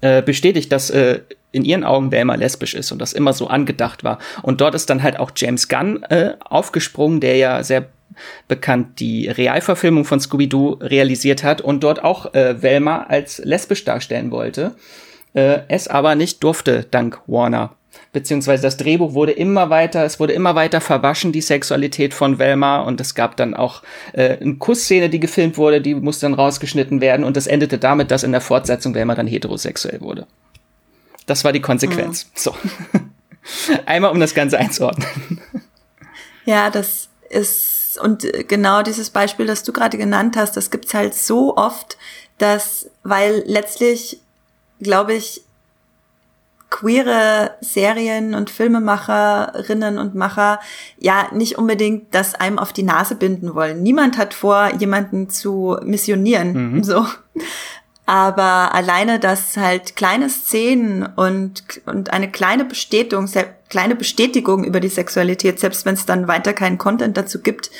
[0.00, 1.20] äh, bestätigt, dass äh,
[1.52, 4.18] in ihren Augen Velma lesbisch ist und das immer so angedacht war.
[4.42, 7.86] Und dort ist dann halt auch James Gunn äh, aufgesprungen, der ja sehr
[8.48, 14.30] bekannt die Realverfilmung von Scooby-Doo realisiert hat und dort auch äh, Velma als lesbisch darstellen
[14.30, 14.74] wollte,
[15.34, 17.74] äh, es aber nicht durfte dank Warner
[18.12, 22.80] beziehungsweise das Drehbuch wurde immer weiter, es wurde immer weiter verwaschen, die Sexualität von Velma
[22.82, 27.00] und es gab dann auch äh, eine Kussszene, die gefilmt wurde, die musste dann rausgeschnitten
[27.00, 30.26] werden und das endete damit, dass in der Fortsetzung Velma dann heterosexuell wurde.
[31.26, 32.26] Das war die Konsequenz.
[32.26, 32.30] Mhm.
[32.34, 32.54] So.
[33.86, 35.40] Einmal um das Ganze einzuordnen.
[36.44, 41.14] Ja, das ist, und genau dieses Beispiel, das du gerade genannt hast, das gibt's halt
[41.14, 41.96] so oft,
[42.38, 44.20] dass, weil letztlich,
[44.80, 45.43] glaube ich,
[46.74, 50.58] queere Serien und Filmemacherinnen und Macher
[50.98, 53.80] ja nicht unbedingt das einem auf die Nase binden wollen.
[53.80, 56.72] Niemand hat vor, jemanden zu missionieren.
[56.72, 56.82] Mhm.
[56.82, 57.06] So.
[58.06, 63.30] Aber alleine, dass halt kleine Szenen und, und eine kleine Bestätigung,
[63.70, 67.70] kleine Bestätigung über die Sexualität, selbst wenn es dann weiter keinen Content dazu gibt,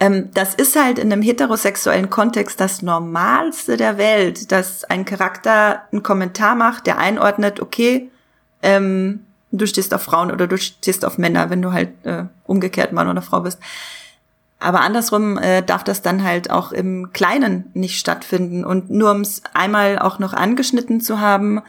[0.00, 5.82] ähm, das ist halt in einem heterosexuellen Kontext das Normalste der Welt, dass ein Charakter
[5.92, 8.10] einen Kommentar macht, der einordnet, okay,
[8.64, 9.20] ähm,
[9.52, 13.08] du stehst auf Frauen oder du stehst auf Männer, wenn du halt äh, umgekehrt Mann
[13.08, 13.60] oder Frau bist.
[14.58, 18.64] Aber andersrum äh, darf das dann halt auch im Kleinen nicht stattfinden.
[18.64, 21.60] Und nur um es einmal auch noch angeschnitten zu haben,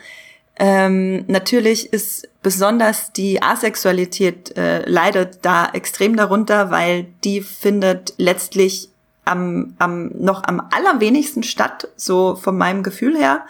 [0.57, 8.89] ähm, natürlich ist besonders die Asexualität äh, leidet da extrem darunter, weil die findet letztlich
[9.25, 13.43] am, am noch am allerwenigsten statt, so von meinem Gefühl her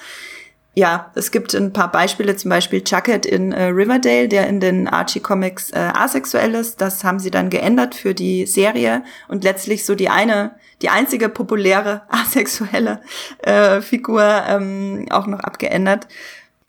[0.78, 4.90] ja, es gibt ein paar Beispiele, zum Beispiel Chucket in äh, Riverdale, der in den
[4.90, 6.82] Archie Comics äh, asexuell ist.
[6.82, 11.30] Das haben sie dann geändert für die Serie und letztlich so die eine, die einzige
[11.30, 13.00] populäre asexuelle
[13.40, 16.08] äh, Figur ähm, auch noch abgeändert.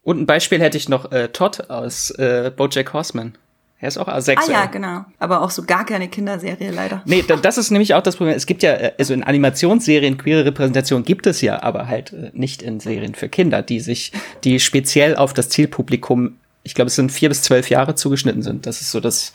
[0.05, 3.37] Und ein Beispiel hätte ich noch äh, Todd aus äh, BoJack Horseman.
[3.79, 4.57] Er ist auch asexuell.
[4.57, 5.05] Ah ja, genau.
[5.19, 7.03] Aber auch so gar keine Kinderserie leider.
[7.05, 8.35] Nee, das ist nämlich auch das Problem.
[8.35, 12.31] Es gibt ja, äh, also in Animationsserien queere Repräsentation gibt es ja, aber halt äh,
[12.33, 14.13] nicht in Serien für Kinder, die sich,
[14.45, 18.67] die speziell auf das Zielpublikum, ich glaube, es sind vier bis zwölf Jahre zugeschnitten sind.
[18.67, 19.35] Das ist so das,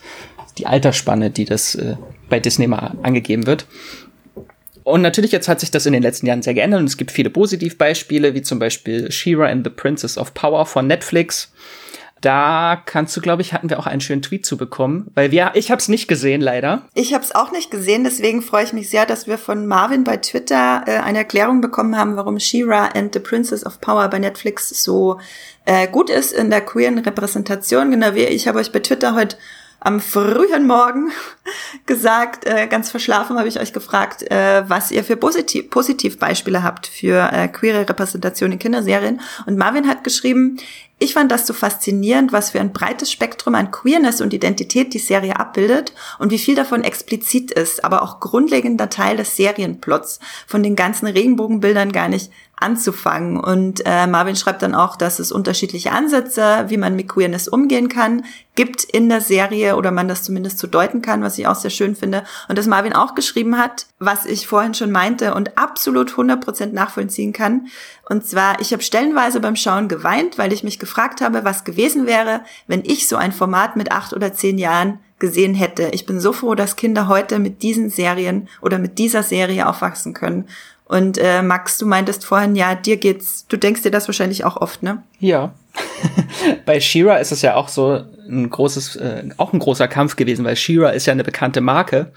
[0.58, 1.96] die Altersspanne, die das äh,
[2.28, 3.66] bei Disney mal angegeben wird.
[4.82, 7.12] Und natürlich jetzt hat sich das in den letzten Jahren sehr geändert und es gibt
[7.12, 11.52] viele Positivbeispiele, wie zum Beispiel She-Ra and the Princess of Power von Netflix
[12.22, 15.52] da kannst du, glaube ich, hatten wir auch einen schönen Tweet zu bekommen, weil wir,
[15.54, 16.86] ich habe es nicht gesehen, leider.
[16.94, 20.04] Ich habe es auch nicht gesehen, deswegen freue ich mich sehr, dass wir von Marvin
[20.04, 24.18] bei Twitter äh, eine Erklärung bekommen haben, warum She-Ra and the Princess of Power bei
[24.18, 25.18] Netflix so
[25.64, 27.90] äh, gut ist in der queeren Repräsentation.
[27.90, 29.36] Genau wie ich habe euch bei Twitter heute
[29.84, 31.10] am frühen Morgen
[31.86, 36.86] gesagt, äh, ganz verschlafen habe ich euch gefragt, äh, was ihr für Positiv Positivbeispiele habt
[36.86, 39.20] für äh, queere Repräsentation in Kinderserien.
[39.46, 40.58] Und Marvin hat geschrieben,
[40.98, 44.98] ich fand das so faszinierend, was für ein breites Spektrum an Queerness und Identität die
[44.98, 50.62] Serie abbildet und wie viel davon explizit ist, aber auch grundlegender Teil des Serienplots, von
[50.62, 52.30] den ganzen Regenbogenbildern gar nicht
[52.62, 53.38] anzufangen.
[53.38, 57.88] Und äh, Marvin schreibt dann auch, dass es unterschiedliche Ansätze, wie man mit Queerness umgehen
[57.88, 58.24] kann,
[58.54, 61.70] gibt in der Serie oder man das zumindest so deuten kann, was ich auch sehr
[61.70, 62.24] schön finde.
[62.48, 67.32] Und dass Marvin auch geschrieben hat, was ich vorhin schon meinte und absolut 100% nachvollziehen
[67.32, 67.66] kann.
[68.12, 72.06] Und zwar, ich habe stellenweise beim Schauen geweint, weil ich mich gefragt habe, was gewesen
[72.06, 75.84] wäre, wenn ich so ein Format mit acht oder zehn Jahren gesehen hätte.
[75.92, 80.12] Ich bin so froh, dass Kinder heute mit diesen Serien oder mit dieser Serie aufwachsen
[80.12, 80.46] können.
[80.84, 84.58] Und äh, Max, du meintest vorhin, ja, dir geht's, du denkst dir das wahrscheinlich auch
[84.58, 85.02] oft, ne?
[85.18, 85.54] Ja.
[86.66, 90.44] Bei Shira ist es ja auch so ein großes, äh, auch ein großer Kampf gewesen,
[90.44, 92.12] weil Shira ist ja eine bekannte Marke,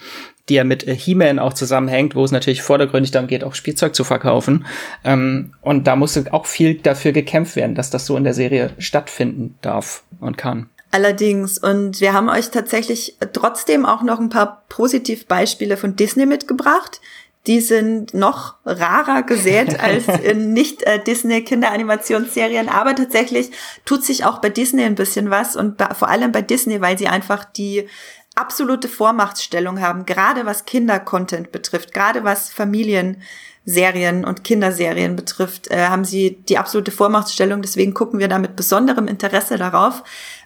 [0.50, 3.96] die ja mit äh, He-Man auch zusammenhängt, wo es natürlich vordergründig darum geht, auch Spielzeug
[3.96, 4.66] zu verkaufen.
[5.04, 8.72] Ähm, und da musste auch viel dafür gekämpft werden, dass das so in der Serie
[8.78, 10.70] stattfinden darf und kann.
[10.92, 17.02] Allerdings, und wir haben euch tatsächlich trotzdem auch noch ein paar Positivbeispiele von Disney mitgebracht,
[17.48, 23.52] die sind noch rarer gesät als in nicht äh, Disney Kinderanimationsserien, aber tatsächlich
[23.86, 27.08] tut sich auch bei Disney ein bisschen was und vor allem bei Disney, weil sie
[27.08, 27.88] einfach die
[28.36, 36.06] absolute Vormachtstellung haben, gerade was Kindercontent betrifft, gerade was Familienserien und Kinderserien betrifft, äh, haben
[36.06, 37.62] sie die absolute Vormachtstellung.
[37.62, 40.04] Deswegen gucken wir da mit besonderem Interesse darauf,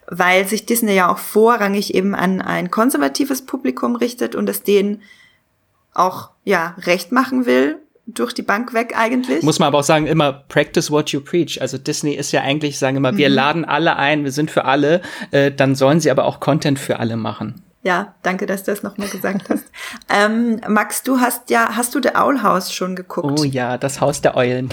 [0.07, 5.01] weil sich Disney ja auch vorrangig eben an ein konservatives Publikum richtet und es denen
[5.93, 9.43] auch ja recht machen will durch die Bank weg eigentlich.
[9.43, 11.61] Muss man aber auch sagen, immer practice what you preach.
[11.61, 13.17] Also Disney ist ja eigentlich, sagen immer, mhm.
[13.17, 16.79] wir laden alle ein, wir sind für alle, äh, dann sollen sie aber auch Content
[16.79, 17.63] für alle machen.
[17.81, 19.63] Ja, danke, dass du das nochmal gesagt hast.
[20.09, 23.39] ähm, Max, du hast ja, hast du The Owl House schon geguckt?
[23.39, 24.69] Oh ja, das Haus der Eulen.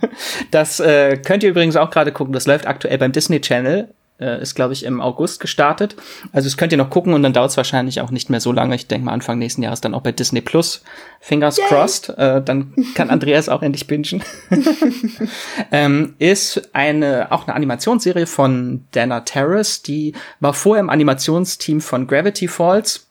[0.50, 2.32] das äh, könnt ihr übrigens auch gerade gucken.
[2.32, 5.96] Das läuft aktuell beim Disney Channel äh, ist, glaube ich, im August gestartet.
[6.32, 8.52] Also das könnt ihr noch gucken und dann dauert es wahrscheinlich auch nicht mehr so
[8.52, 8.74] lange.
[8.74, 10.82] Ich denke mal, Anfang nächsten Jahres dann auch bei Disney Plus.
[11.20, 11.66] Fingers Yay.
[11.68, 12.08] crossed.
[12.10, 14.22] Äh, dann kann Andreas auch endlich bingen.
[15.72, 19.82] ähm, ist eine, auch eine Animationsserie von Dana Terrace.
[19.82, 23.06] Die war vorher im Animationsteam von Gravity Falls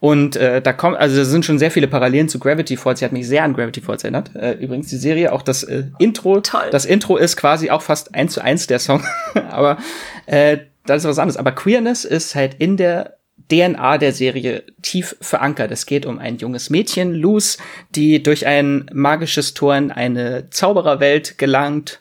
[0.00, 2.98] und äh, da kommt, also da sind schon sehr viele Parallelen zu Gravity Falls.
[2.98, 4.34] Sie hat mich sehr an Gravity Falls erinnert.
[4.34, 6.40] Äh, übrigens die Serie, auch das äh, Intro.
[6.40, 6.70] Toll.
[6.72, 9.04] Das Intro ist quasi auch fast eins zu eins der Song.
[9.50, 9.78] Aber
[10.26, 11.36] äh, das ist was anderes.
[11.36, 13.16] Aber Queerness ist halt in der
[13.50, 15.70] DNA der Serie tief verankert.
[15.70, 17.58] Es geht um ein junges Mädchen, Luz,
[17.94, 22.00] die durch ein magisches Tor in eine Zaubererwelt gelangt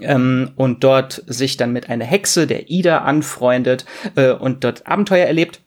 [0.00, 3.84] ähm, und dort sich dann mit einer Hexe, der Ida, anfreundet
[4.16, 5.60] äh, und dort Abenteuer erlebt.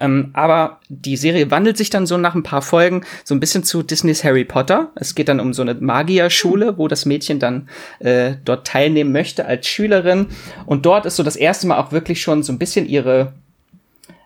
[0.00, 3.64] Ähm, aber die Serie wandelt sich dann so nach ein paar Folgen so ein bisschen
[3.64, 4.90] zu Disneys Harry Potter.
[4.94, 7.68] Es geht dann um so eine Magierschule, wo das Mädchen dann
[8.00, 10.28] äh, dort teilnehmen möchte als Schülerin.
[10.66, 13.34] Und dort ist so das erste Mal auch wirklich schon so ein bisschen ihre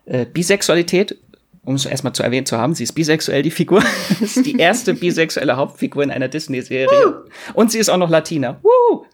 [0.06, 1.16] äh, Bisexualität
[1.64, 3.82] um es erstmal zu erwähnen zu haben, sie ist bisexuell, die Figur.
[4.20, 7.22] ist die erste bisexuelle Hauptfigur in einer Disney-Serie.
[7.54, 8.60] Und sie ist auch noch Latina.
[8.62, 9.06] Woo!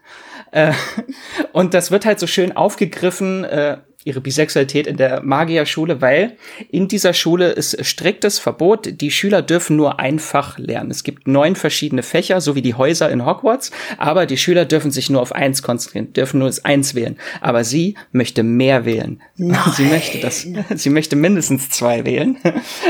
[0.51, 0.73] Äh,
[1.53, 6.37] und das wird halt so schön aufgegriffen, äh, ihre Bisexualität in der Magierschule, weil
[6.71, 9.01] in dieser Schule ist striktes Verbot.
[9.01, 10.91] Die Schüler dürfen nur einfach lernen.
[10.91, 14.91] Es gibt neun verschiedene Fächer, so wie die Häuser in Hogwarts, aber die Schüler dürfen
[14.91, 17.19] sich nur auf eins konzentrieren, dürfen nur das eins wählen.
[17.43, 19.21] Aber sie möchte mehr wählen.
[19.37, 19.61] Nein.
[19.77, 22.39] Sie möchte das, sie möchte mindestens zwei wählen.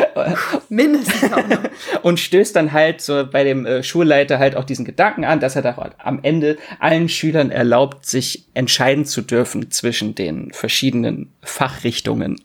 [0.68, 2.02] mindestens auch noch.
[2.02, 5.56] Und stößt dann halt so bei dem äh, Schulleiter halt auch diesen Gedanken an, dass
[5.56, 11.32] er da am Ende allen Schülern erlaubt, sich entscheiden zu dürfen zwischen den verschiedenen verschiedenen
[11.42, 12.40] Fachrichtungen.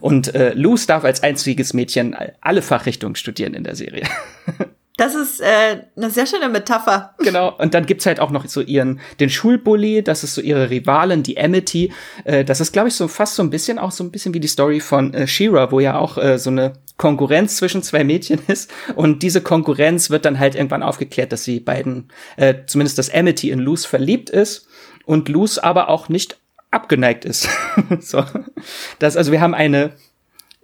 [0.00, 4.04] Und äh, Luz darf als einziges Mädchen alle Fachrichtungen studieren in der Serie.
[4.96, 7.16] Das ist äh, eine sehr schöne Metapher.
[7.18, 10.70] Genau, und dann gibt's halt auch noch so ihren, den Schulbully, das ist so ihre
[10.70, 11.92] Rivalin, die Amity.
[12.22, 14.38] Äh, das ist, glaube ich, so fast so ein bisschen auch so ein bisschen wie
[14.38, 18.38] die Story von äh, Shira, wo ja auch äh, so eine Konkurrenz zwischen zwei Mädchen
[18.46, 18.72] ist.
[18.94, 23.50] Und diese Konkurrenz wird dann halt irgendwann aufgeklärt, dass sie beiden, äh, zumindest dass Amity
[23.50, 24.68] in Luz verliebt ist
[25.06, 26.38] und Luz aber auch nicht
[26.74, 27.48] abgeneigt ist.
[28.00, 28.24] so.
[28.98, 29.92] Das, also wir haben eine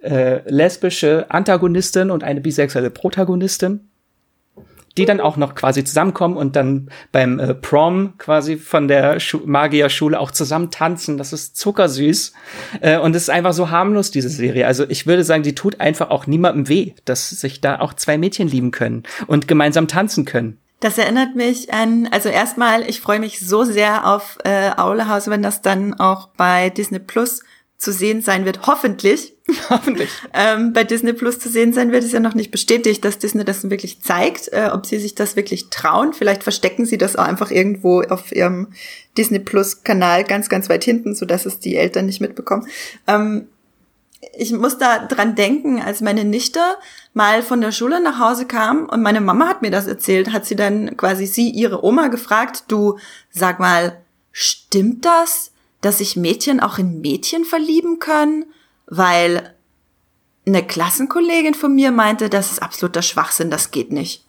[0.01, 3.87] äh, lesbische Antagonistin und eine bisexuelle Protagonistin,
[4.97, 9.41] die dann auch noch quasi zusammenkommen und dann beim äh, Prom quasi von der Schu
[9.45, 11.17] Magierschule auch zusammen tanzen.
[11.17, 12.33] Das ist zuckersüß.
[12.81, 14.67] Äh, und es ist einfach so harmlos, diese Serie.
[14.67, 18.17] Also ich würde sagen, die tut einfach auch niemandem weh, dass sich da auch zwei
[18.17, 20.57] Mädchen lieben können und gemeinsam tanzen können.
[20.81, 25.43] Das erinnert mich an, also erstmal, ich freue mich so sehr auf äh, Aulehaus, wenn
[25.43, 27.43] das dann auch bei Disney Plus
[27.77, 29.33] zu sehen sein wird, hoffentlich.
[29.69, 30.09] Hoffentlich.
[30.33, 33.43] ähm, bei Disney Plus zu sehen sein wird, ist ja noch nicht bestätigt, dass Disney
[33.43, 36.13] das wirklich zeigt, äh, ob sie sich das wirklich trauen.
[36.13, 38.69] Vielleicht verstecken sie das auch einfach irgendwo auf ihrem
[39.17, 42.67] Disney Plus Kanal ganz, ganz weit hinten, so dass es die Eltern nicht mitbekommen.
[43.07, 43.47] Ähm,
[44.33, 46.59] ich muss da dran denken, als meine Nichte
[47.13, 50.45] mal von der Schule nach Hause kam und meine Mama hat mir das erzählt, hat
[50.45, 52.99] sie dann quasi sie ihre Oma gefragt, du
[53.31, 53.99] sag mal,
[54.31, 58.45] stimmt das, dass sich Mädchen auch in Mädchen verlieben können?
[58.85, 59.55] Weil
[60.45, 64.25] eine Klassenkollegin von mir meinte, das ist absoluter Schwachsinn, das geht nicht.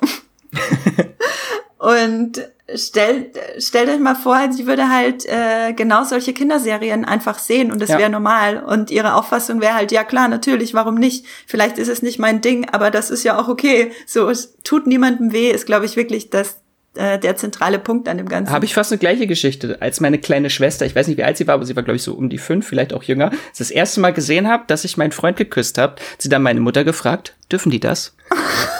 [1.78, 7.72] und stellt, stellt euch mal vor, sie würde halt äh, genau solche Kinderserien einfach sehen
[7.72, 7.98] und das ja.
[7.98, 8.62] wäre normal.
[8.62, 11.26] Und ihre Auffassung wäre halt, ja klar, natürlich, warum nicht?
[11.46, 13.92] Vielleicht ist es nicht mein Ding, aber das ist ja auch okay.
[14.06, 16.62] So, es tut niemandem weh, ist, glaube ich, wirklich das
[16.94, 18.52] äh, der zentrale Punkt an dem Ganzen.
[18.52, 21.38] Habe ich fast eine gleiche Geschichte, als meine kleine Schwester, ich weiß nicht, wie alt
[21.38, 23.70] sie war, aber sie war, glaube ich, so um die fünf, vielleicht auch jünger, das
[23.70, 27.34] erste Mal gesehen habe, dass ich meinen Freund geküsst habe, sie dann meine Mutter gefragt,
[27.50, 28.14] dürfen die das?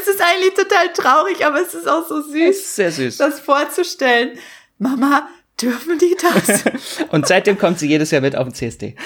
[0.00, 2.76] Es ist eigentlich total traurig, aber es ist auch so süß.
[2.76, 3.18] Sehr süß.
[3.18, 4.38] Das vorzustellen.
[4.78, 5.28] Mama,
[5.60, 6.64] dürfen die das?
[7.10, 8.96] und seitdem kommt sie jedes Jahr mit auf den CSD.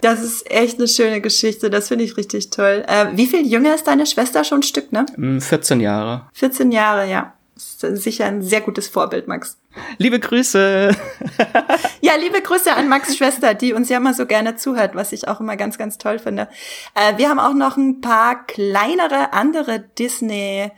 [0.00, 1.70] das ist echt eine schöne Geschichte.
[1.70, 2.84] Das finde ich richtig toll.
[2.86, 5.06] Äh, wie viel jünger ist deine Schwester schon ein Stück, ne?
[5.40, 6.28] 14 mm, Jahre.
[6.34, 7.34] 14 Jahre, ja.
[7.80, 9.56] Das ist sicher ein sehr gutes Vorbild, Max.
[9.98, 10.90] Liebe Grüße.
[12.00, 15.28] ja, liebe Grüße an Max Schwester, die uns ja immer so gerne zuhört, was ich
[15.28, 16.48] auch immer ganz, ganz toll finde.
[16.94, 20.70] Äh, wir haben auch noch ein paar kleinere andere Disney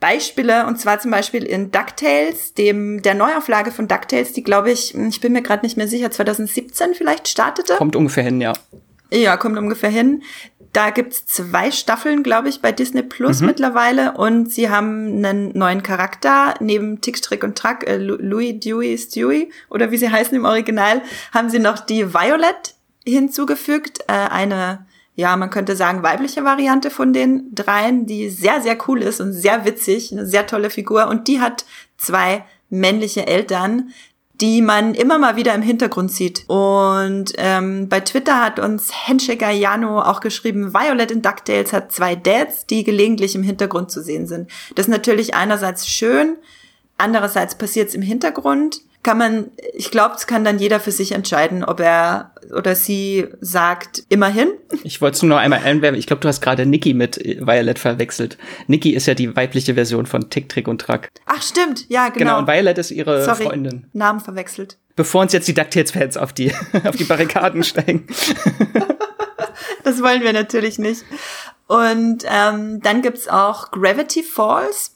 [0.00, 4.96] Beispiele, und zwar zum Beispiel in DuckTales, dem, der Neuauflage von DuckTales, die glaube ich,
[4.96, 7.74] ich bin mir gerade nicht mehr sicher, 2017 vielleicht startete.
[7.74, 8.52] Kommt ungefähr hin, ja.
[9.12, 10.22] Ja, kommt ungefähr hin.
[10.72, 13.48] Da gibt's zwei Staffeln, glaube ich, bei Disney Plus mhm.
[13.48, 14.12] mittlerweile.
[14.12, 16.54] Und sie haben einen neuen Charakter.
[16.60, 21.02] Neben Tick, Trick und Track, äh, Louis, Dewey, Stewie, oder wie sie heißen im Original,
[21.32, 24.00] haben sie noch die Violet hinzugefügt.
[24.08, 29.02] Äh, eine, ja, man könnte sagen, weibliche Variante von den dreien, die sehr, sehr cool
[29.02, 30.10] ist und sehr witzig.
[30.10, 31.08] Eine sehr tolle Figur.
[31.08, 31.66] Und die hat
[31.98, 33.92] zwei männliche Eltern,
[34.42, 36.44] die man immer mal wieder im Hintergrund sieht.
[36.48, 42.16] Und ähm, bei Twitter hat uns Handshake Jano auch geschrieben, Violet in DuckTales hat zwei
[42.16, 44.50] Dads, die gelegentlich im Hintergrund zu sehen sind.
[44.74, 46.36] Das ist natürlich einerseits schön,
[46.98, 51.12] andererseits passiert es im Hintergrund kann man, ich glaube, es kann dann jeder für sich
[51.12, 54.52] entscheiden, ob er oder sie sagt, immerhin.
[54.84, 55.98] Ich wollte es nur noch einmal einwerfen.
[55.98, 58.38] Ich glaube, du hast gerade Nikki mit Violet verwechselt.
[58.66, 61.10] Nikki ist ja die weibliche Version von Tick, Trick und Track.
[61.26, 61.88] Ach, stimmt.
[61.88, 62.18] Ja, genau.
[62.18, 63.86] Genau, und Violet ist ihre Sorry, Freundin.
[63.92, 64.78] Namen verwechselt.
[64.94, 66.52] Bevor uns jetzt die DuckTales-Fans auf die,
[66.84, 68.06] auf die Barrikaden steigen.
[69.84, 71.04] das wollen wir natürlich nicht.
[71.66, 74.91] Und ähm, dann gibt's auch Gravity Falls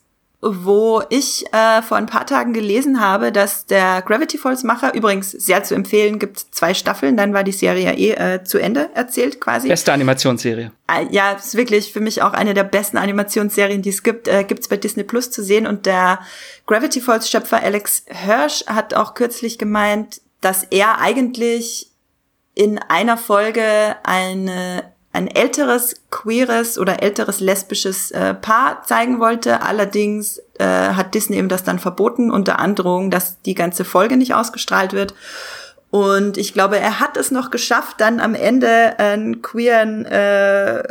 [0.55, 5.31] wo ich äh, vor ein paar Tagen gelesen habe, dass der Gravity Falls Macher, übrigens
[5.31, 8.91] sehr zu empfehlen, gibt zwei Staffeln, dann war die Serie ja eh äh, zu Ende
[8.95, 9.69] erzählt quasi.
[9.69, 10.73] Beste Animationsserie.
[10.89, 14.45] Äh, ja, ist wirklich für mich auch eine der besten Animationsserien, die es gibt, äh,
[14.45, 16.21] gibt's bei Disney Plus zu sehen und der
[16.67, 21.91] Gravity Falls Schöpfer Alex Hirsch hat auch kürzlich gemeint, dass er eigentlich
[22.55, 29.62] in einer Folge eine ein älteres queeres oder älteres lesbisches äh, Paar zeigen wollte.
[29.62, 34.35] Allerdings äh, hat Disney ihm das dann verboten unter Androhung, dass die ganze Folge nicht
[34.35, 35.14] ausgestrahlt wird.
[35.91, 40.83] Und ich glaube, er hat es noch geschafft, dann am Ende einen queeren äh,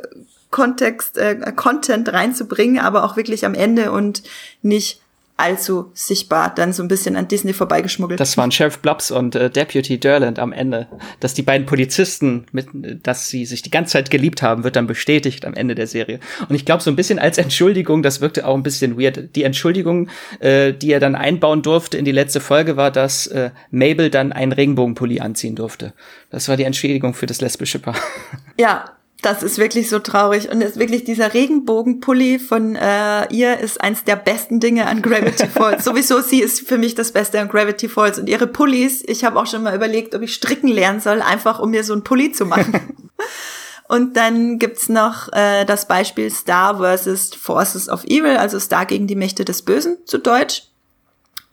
[0.49, 4.23] Kontext, äh, Content reinzubringen, aber auch wirklich am Ende und
[4.63, 5.01] nicht
[5.37, 8.19] allzu sichtbar dann so ein bisschen an Disney vorbeigeschmuggelt.
[8.19, 10.87] Das waren Sheriff Blobs und äh, Deputy Durland am Ende.
[11.19, 12.67] Dass die beiden Polizisten, mit,
[13.03, 16.19] dass sie sich die ganze Zeit geliebt haben, wird dann bestätigt am Ende der Serie.
[16.47, 19.35] Und ich glaube, so ein bisschen als Entschuldigung, das wirkte auch ein bisschen weird.
[19.35, 20.09] Die Entschuldigung,
[20.39, 24.31] äh, die er dann einbauen durfte in die letzte Folge, war, dass äh, Mabel dann
[24.31, 25.93] einen Regenbogenpulli anziehen durfte.
[26.29, 27.95] Das war die Entschädigung für das lesbische Paar.
[28.57, 28.85] Ja,
[29.25, 30.49] das ist wirklich so traurig.
[30.51, 35.47] Und ist wirklich dieser Regenbogenpulli von äh, ihr ist eins der besten Dinge an Gravity
[35.47, 35.83] Falls.
[35.85, 38.19] Sowieso, sie ist für mich das Beste an Gravity Falls.
[38.19, 41.59] Und ihre Pullis, ich habe auch schon mal überlegt, ob ich stricken lernen soll, einfach
[41.59, 42.79] um mir so einen Pulli zu machen.
[43.87, 49.05] Und dann gibt's noch äh, das Beispiel Star versus Forces of Evil, also Star gegen
[49.05, 50.63] die Mächte des Bösen zu Deutsch.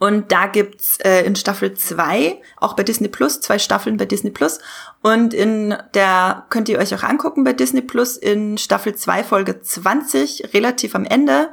[0.03, 4.31] Und da gibt's äh, in Staffel zwei auch bei Disney Plus, zwei Staffeln bei Disney
[4.31, 4.59] Plus.
[5.01, 9.61] Und in der könnt ihr euch auch angucken bei Disney Plus in Staffel zwei Folge
[9.61, 11.51] 20, relativ am Ende,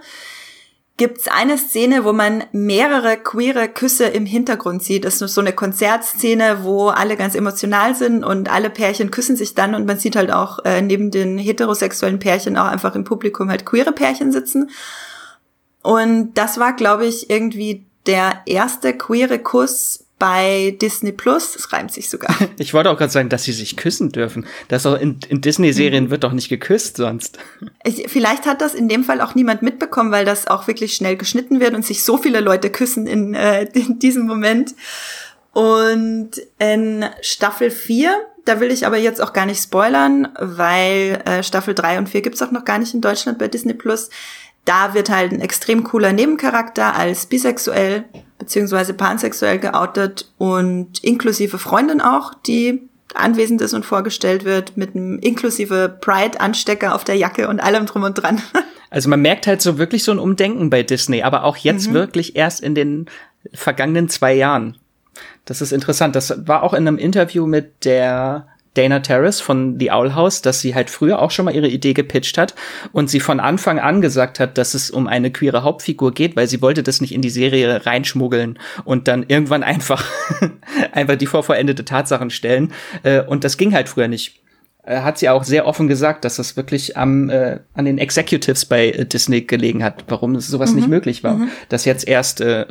[0.98, 5.06] gibt's eine Szene, wo man mehrere queere Küsse im Hintergrund sieht.
[5.06, 9.54] Das ist so eine Konzertszene, wo alle ganz emotional sind und alle Pärchen küssen sich
[9.54, 13.52] dann und man sieht halt auch äh, neben den heterosexuellen Pärchen auch einfach im Publikum
[13.52, 14.72] halt queere Pärchen sitzen.
[15.84, 21.54] Und das war, glaube ich, irgendwie der erste queere Kuss bei Disney Plus.
[21.54, 22.36] Das reimt sich sogar.
[22.58, 24.46] Ich wollte auch gerade sagen, dass sie sich küssen dürfen.
[24.68, 26.10] Das auch in, in Disney-Serien mhm.
[26.10, 27.38] wird doch nicht geküsst sonst.
[27.84, 31.16] Ich, vielleicht hat das in dem Fall auch niemand mitbekommen, weil das auch wirklich schnell
[31.16, 34.74] geschnitten wird und sich so viele Leute küssen in, äh, in diesem Moment.
[35.54, 38.14] Und in Staffel 4,
[38.46, 42.22] da will ich aber jetzt auch gar nicht spoilern, weil äh, Staffel 3 und 4
[42.22, 44.10] gibt's auch noch gar nicht in Deutschland bei Disney Plus
[44.66, 48.06] da wird halt ein extrem cooler Nebencharakter als bisexuell
[48.38, 55.20] beziehungsweise pansexuell geoutet und inklusive Freundin auch, die anwesend ist und vorgestellt wird mit einem
[55.20, 58.42] inklusive Pride-Anstecker auf der Jacke und allem drum und dran.
[58.92, 61.94] Also man merkt halt so wirklich so ein Umdenken bei Disney, aber auch jetzt mhm.
[61.94, 63.06] wirklich erst in den
[63.54, 64.78] vergangenen zwei Jahren.
[65.46, 66.16] Das ist interessant.
[66.16, 70.62] Das war auch in einem Interview mit der Dana Terrace von The Owl House, dass
[70.62, 72.56] sie halt früher auch schon mal ihre Idee gepitcht hat
[72.92, 76.48] und sie von Anfang an gesagt hat, dass es um eine queere Hauptfigur geht, weil
[76.48, 80.06] sie wollte das nicht in die Serie reinschmuggeln und dann irgendwann einfach,
[80.92, 82.74] einfach die vorvollendete Tatsachen stellen.
[83.04, 84.40] Äh, und das ging halt früher nicht
[84.84, 88.66] äh, hat sie auch sehr offen gesagt, dass das wirklich am, äh, an den Executives
[88.66, 90.76] bei äh, Disney gelegen hat, warum sowas mhm.
[90.78, 91.36] nicht möglich war.
[91.36, 91.50] Mhm.
[91.70, 92.66] Dass jetzt erst äh,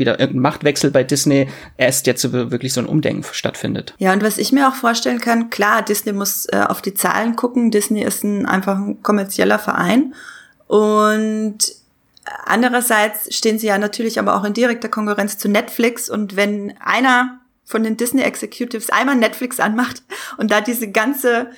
[0.00, 3.94] wieder irgendein Machtwechsel bei Disney erst jetzt wirklich so ein Umdenken stattfindet.
[3.98, 7.36] Ja, und was ich mir auch vorstellen kann, klar, Disney muss äh, auf die Zahlen
[7.36, 7.70] gucken.
[7.70, 10.14] Disney ist ein, einfach ein kommerzieller Verein.
[10.66, 11.58] Und
[12.44, 16.10] andererseits stehen sie ja natürlich aber auch in direkter Konkurrenz zu Netflix.
[16.10, 20.02] Und wenn einer von den Disney Executives einmal Netflix anmacht
[20.38, 21.50] und da diese ganze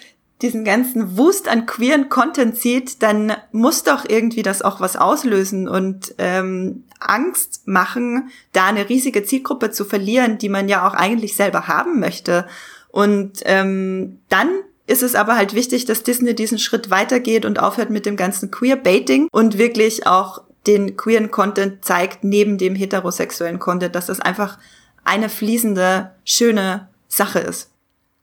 [0.42, 5.68] diesen ganzen Wust an queeren Content sieht, dann muss doch irgendwie das auch was auslösen
[5.68, 11.36] und ähm, Angst machen, da eine riesige Zielgruppe zu verlieren, die man ja auch eigentlich
[11.36, 12.46] selber haben möchte.
[12.90, 14.48] Und ähm, dann
[14.86, 18.50] ist es aber halt wichtig, dass Disney diesen Schritt weitergeht und aufhört mit dem ganzen
[18.50, 24.58] Queer-Baiting und wirklich auch den queeren Content zeigt neben dem heterosexuellen Content, dass das einfach
[25.04, 27.71] eine fließende, schöne Sache ist.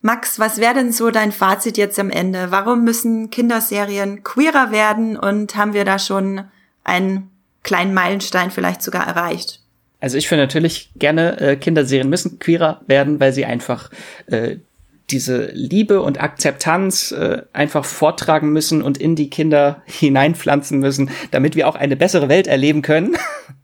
[0.01, 2.51] Max, was wäre denn so dein Fazit jetzt am Ende?
[2.51, 6.45] Warum müssen Kinderserien queerer werden und haben wir da schon
[6.85, 7.29] einen
[7.63, 9.59] kleinen Meilenstein vielleicht sogar erreicht?
[9.99, 13.91] Also ich finde natürlich gerne, äh, Kinderserien müssen queerer werden, weil sie einfach
[14.27, 14.57] äh,
[15.11, 21.55] diese Liebe und Akzeptanz äh, einfach vortragen müssen und in die Kinder hineinpflanzen müssen, damit
[21.55, 23.17] wir auch eine bessere Welt erleben können.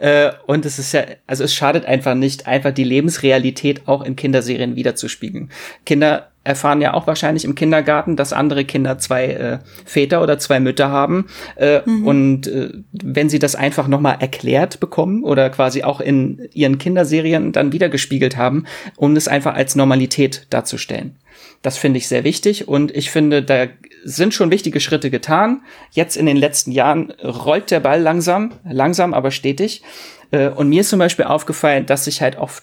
[0.00, 4.16] Äh, und es ist ja, also es schadet einfach nicht, einfach die Lebensrealität auch in
[4.16, 5.50] Kinderserien wiederzuspiegeln.
[5.84, 10.60] Kinder erfahren ja auch wahrscheinlich im Kindergarten, dass andere Kinder zwei äh, Väter oder zwei
[10.60, 11.26] Mütter haben.
[11.56, 12.06] Äh, mhm.
[12.06, 17.52] Und äh, wenn sie das einfach nochmal erklärt bekommen oder quasi auch in ihren Kinderserien
[17.52, 18.64] dann wiedergespiegelt haben,
[18.96, 21.16] um es einfach als Normalität darzustellen.
[21.62, 23.66] Das finde ich sehr wichtig und ich finde, da
[24.04, 25.62] sind schon wichtige Schritte getan.
[25.90, 29.82] Jetzt in den letzten Jahren rollt der Ball langsam, langsam, aber stetig.
[30.30, 32.62] Äh, und mir ist zum Beispiel aufgefallen, dass sich halt auf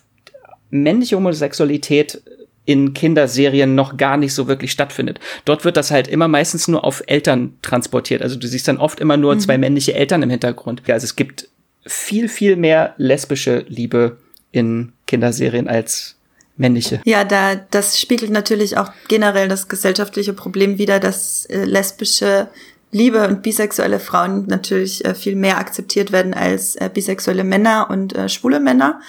[0.70, 2.22] männliche Homosexualität
[2.66, 5.20] in Kinderserien noch gar nicht so wirklich stattfindet.
[5.46, 8.22] Dort wird das halt immer meistens nur auf Eltern transportiert.
[8.22, 9.40] Also du siehst dann oft immer nur mhm.
[9.40, 10.82] zwei männliche Eltern im Hintergrund.
[10.90, 11.50] Also es gibt
[11.86, 14.18] viel, viel mehr lesbische Liebe
[14.52, 16.16] in Kinderserien als
[16.56, 17.02] männliche.
[17.06, 22.50] Ja, da das spiegelt natürlich auch generell das gesellschaftliche Problem wider, dass äh, lesbische
[22.92, 28.16] Liebe und bisexuelle Frauen natürlich äh, viel mehr akzeptiert werden als äh, bisexuelle Männer und
[28.16, 29.02] äh, schwule Männer.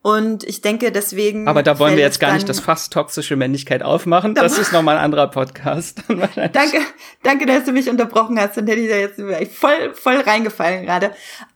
[0.00, 1.48] Und ich denke deswegen.
[1.48, 4.34] Aber da wollen wir jetzt gar nicht das Fass toxische Männlichkeit aufmachen.
[4.34, 6.02] Das ist nochmal ein anderer Podcast.
[6.08, 6.78] danke,
[7.22, 8.58] danke, dass du mich unterbrochen hast.
[8.58, 9.18] Und hätte ich da jetzt
[9.56, 11.10] voll, voll reingefallen gerade.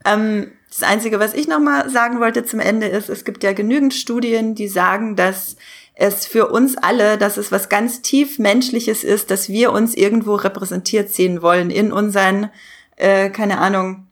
[0.06, 3.94] Ähm, das Einzige, was ich nochmal sagen wollte zum Ende ist, es gibt ja genügend
[3.94, 5.56] Studien, die sagen, dass
[5.94, 10.36] es für uns alle, dass es was ganz tief Menschliches ist, dass wir uns irgendwo
[10.36, 12.50] repräsentiert sehen wollen in unseren,
[12.96, 14.06] äh, keine Ahnung,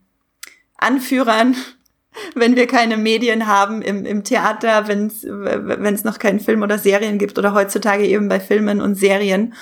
[0.77, 1.55] Anführern,
[2.35, 7.19] wenn wir keine Medien haben im, im Theater, wenn es noch keinen Film oder Serien
[7.19, 9.55] gibt oder heutzutage eben bei Filmen und Serien.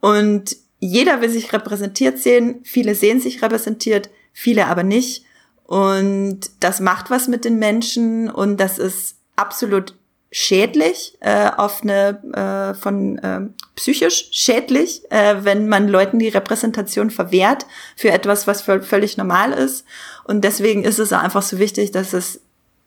[0.00, 5.26] Und jeder will sich repräsentiert sehen, viele sehen sich repräsentiert, viele aber nicht.
[5.66, 9.94] Und das macht was mit den Menschen und das ist absolut
[10.30, 13.40] schädlich, äh, auf eine äh, von äh,
[13.74, 19.84] psychisch schädlich, äh, wenn man Leuten die Repräsentation verwehrt für etwas, was völlig normal ist.
[20.24, 22.40] Und deswegen ist es einfach so wichtig, dass es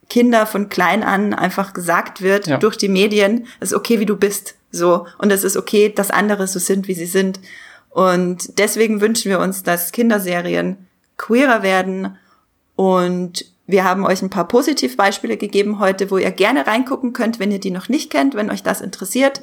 [0.09, 2.57] Kinder von klein an einfach gesagt wird ja.
[2.57, 5.05] durch die Medien, es ist okay, wie du bist, so.
[5.17, 7.39] Und es ist okay, dass andere so sind, wie sie sind.
[7.89, 12.17] Und deswegen wünschen wir uns, dass Kinderserien queerer werden
[12.79, 17.51] und wir haben euch ein paar Positivbeispiele gegeben heute, wo ihr gerne reingucken könnt, wenn
[17.51, 19.41] ihr die noch nicht kennt, wenn euch das interessiert.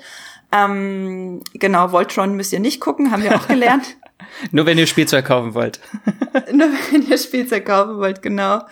[0.53, 3.99] Ähm, genau, Voltron müsst ihr nicht gucken, haben wir auch gelernt.
[4.53, 5.81] Nur wenn ihr Spielzeug kaufen wollt.
[6.51, 8.63] Nur wenn ihr Spielzeug kaufen wollt, genau.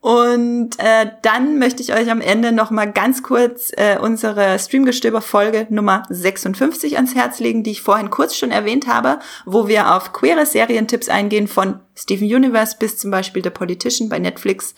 [0.00, 5.66] Und äh, dann möchte ich euch am Ende noch mal ganz kurz äh, unsere Streamgestöber-Folge
[5.68, 10.14] Nummer 56 ans Herz legen, die ich vorhin kurz schon erwähnt habe, wo wir auf
[10.14, 14.74] queere Serientipps eingehen von Steven Universe bis zum Beispiel The Politician bei Netflix.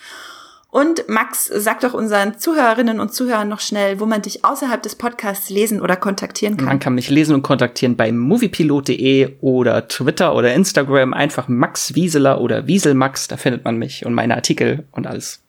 [0.72, 4.94] Und Max, sag doch unseren Zuhörerinnen und Zuhörern noch schnell, wo man dich außerhalb des
[4.94, 6.64] Podcasts lesen oder kontaktieren kann.
[6.64, 11.12] Man kann mich lesen und kontaktieren bei moviepilot.de oder Twitter oder Instagram.
[11.12, 15.42] Einfach Max Wieseler oder Wieselmax, da findet man mich und meine Artikel und alles.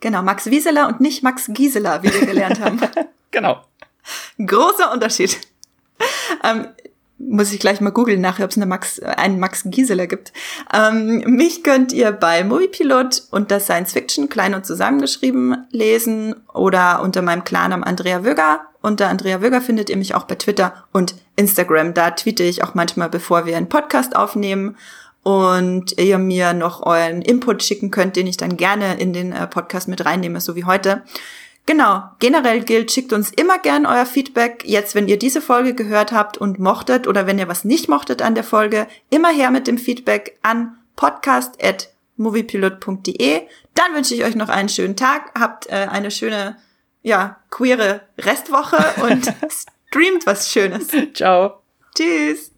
[0.00, 2.78] Genau, Max Wieseler und nicht Max Gieseler, wie wir gelernt haben.
[3.30, 3.64] genau.
[4.36, 5.38] Großer Unterschied.
[6.44, 6.66] Ähm,
[7.18, 10.32] muss ich gleich mal googeln nachher, ob es eine Max, einen Max Gieseler gibt.
[10.72, 17.02] Ähm, mich könnt ihr bei Moviepilot und das Science Fiction klein und zusammengeschrieben lesen oder
[17.02, 18.60] unter meinem Klarnamen Andrea Wöger.
[18.82, 21.94] Unter Andrea Wöger findet ihr mich auch bei Twitter und Instagram.
[21.94, 24.76] Da tweete ich auch manchmal, bevor wir einen Podcast aufnehmen
[25.22, 29.46] und ihr mir noch euren Input schicken könnt, den ich dann gerne in den äh,
[29.46, 31.02] Podcast mit reinnehme, so wie heute.
[31.66, 34.62] Genau, generell gilt, schickt uns immer gern euer Feedback.
[34.64, 38.22] Jetzt, wenn ihr diese Folge gehört habt und mochtet oder wenn ihr was nicht mochtet
[38.22, 43.42] an der Folge, immer her mit dem Feedback an podcast.moviepilot.de.
[43.74, 46.56] Dann wünsche ich euch noch einen schönen Tag, habt äh, eine schöne,
[47.02, 49.34] ja, queere Restwoche und
[49.90, 50.86] streamt was Schönes.
[51.14, 51.62] Ciao.
[51.96, 52.52] Tschüss.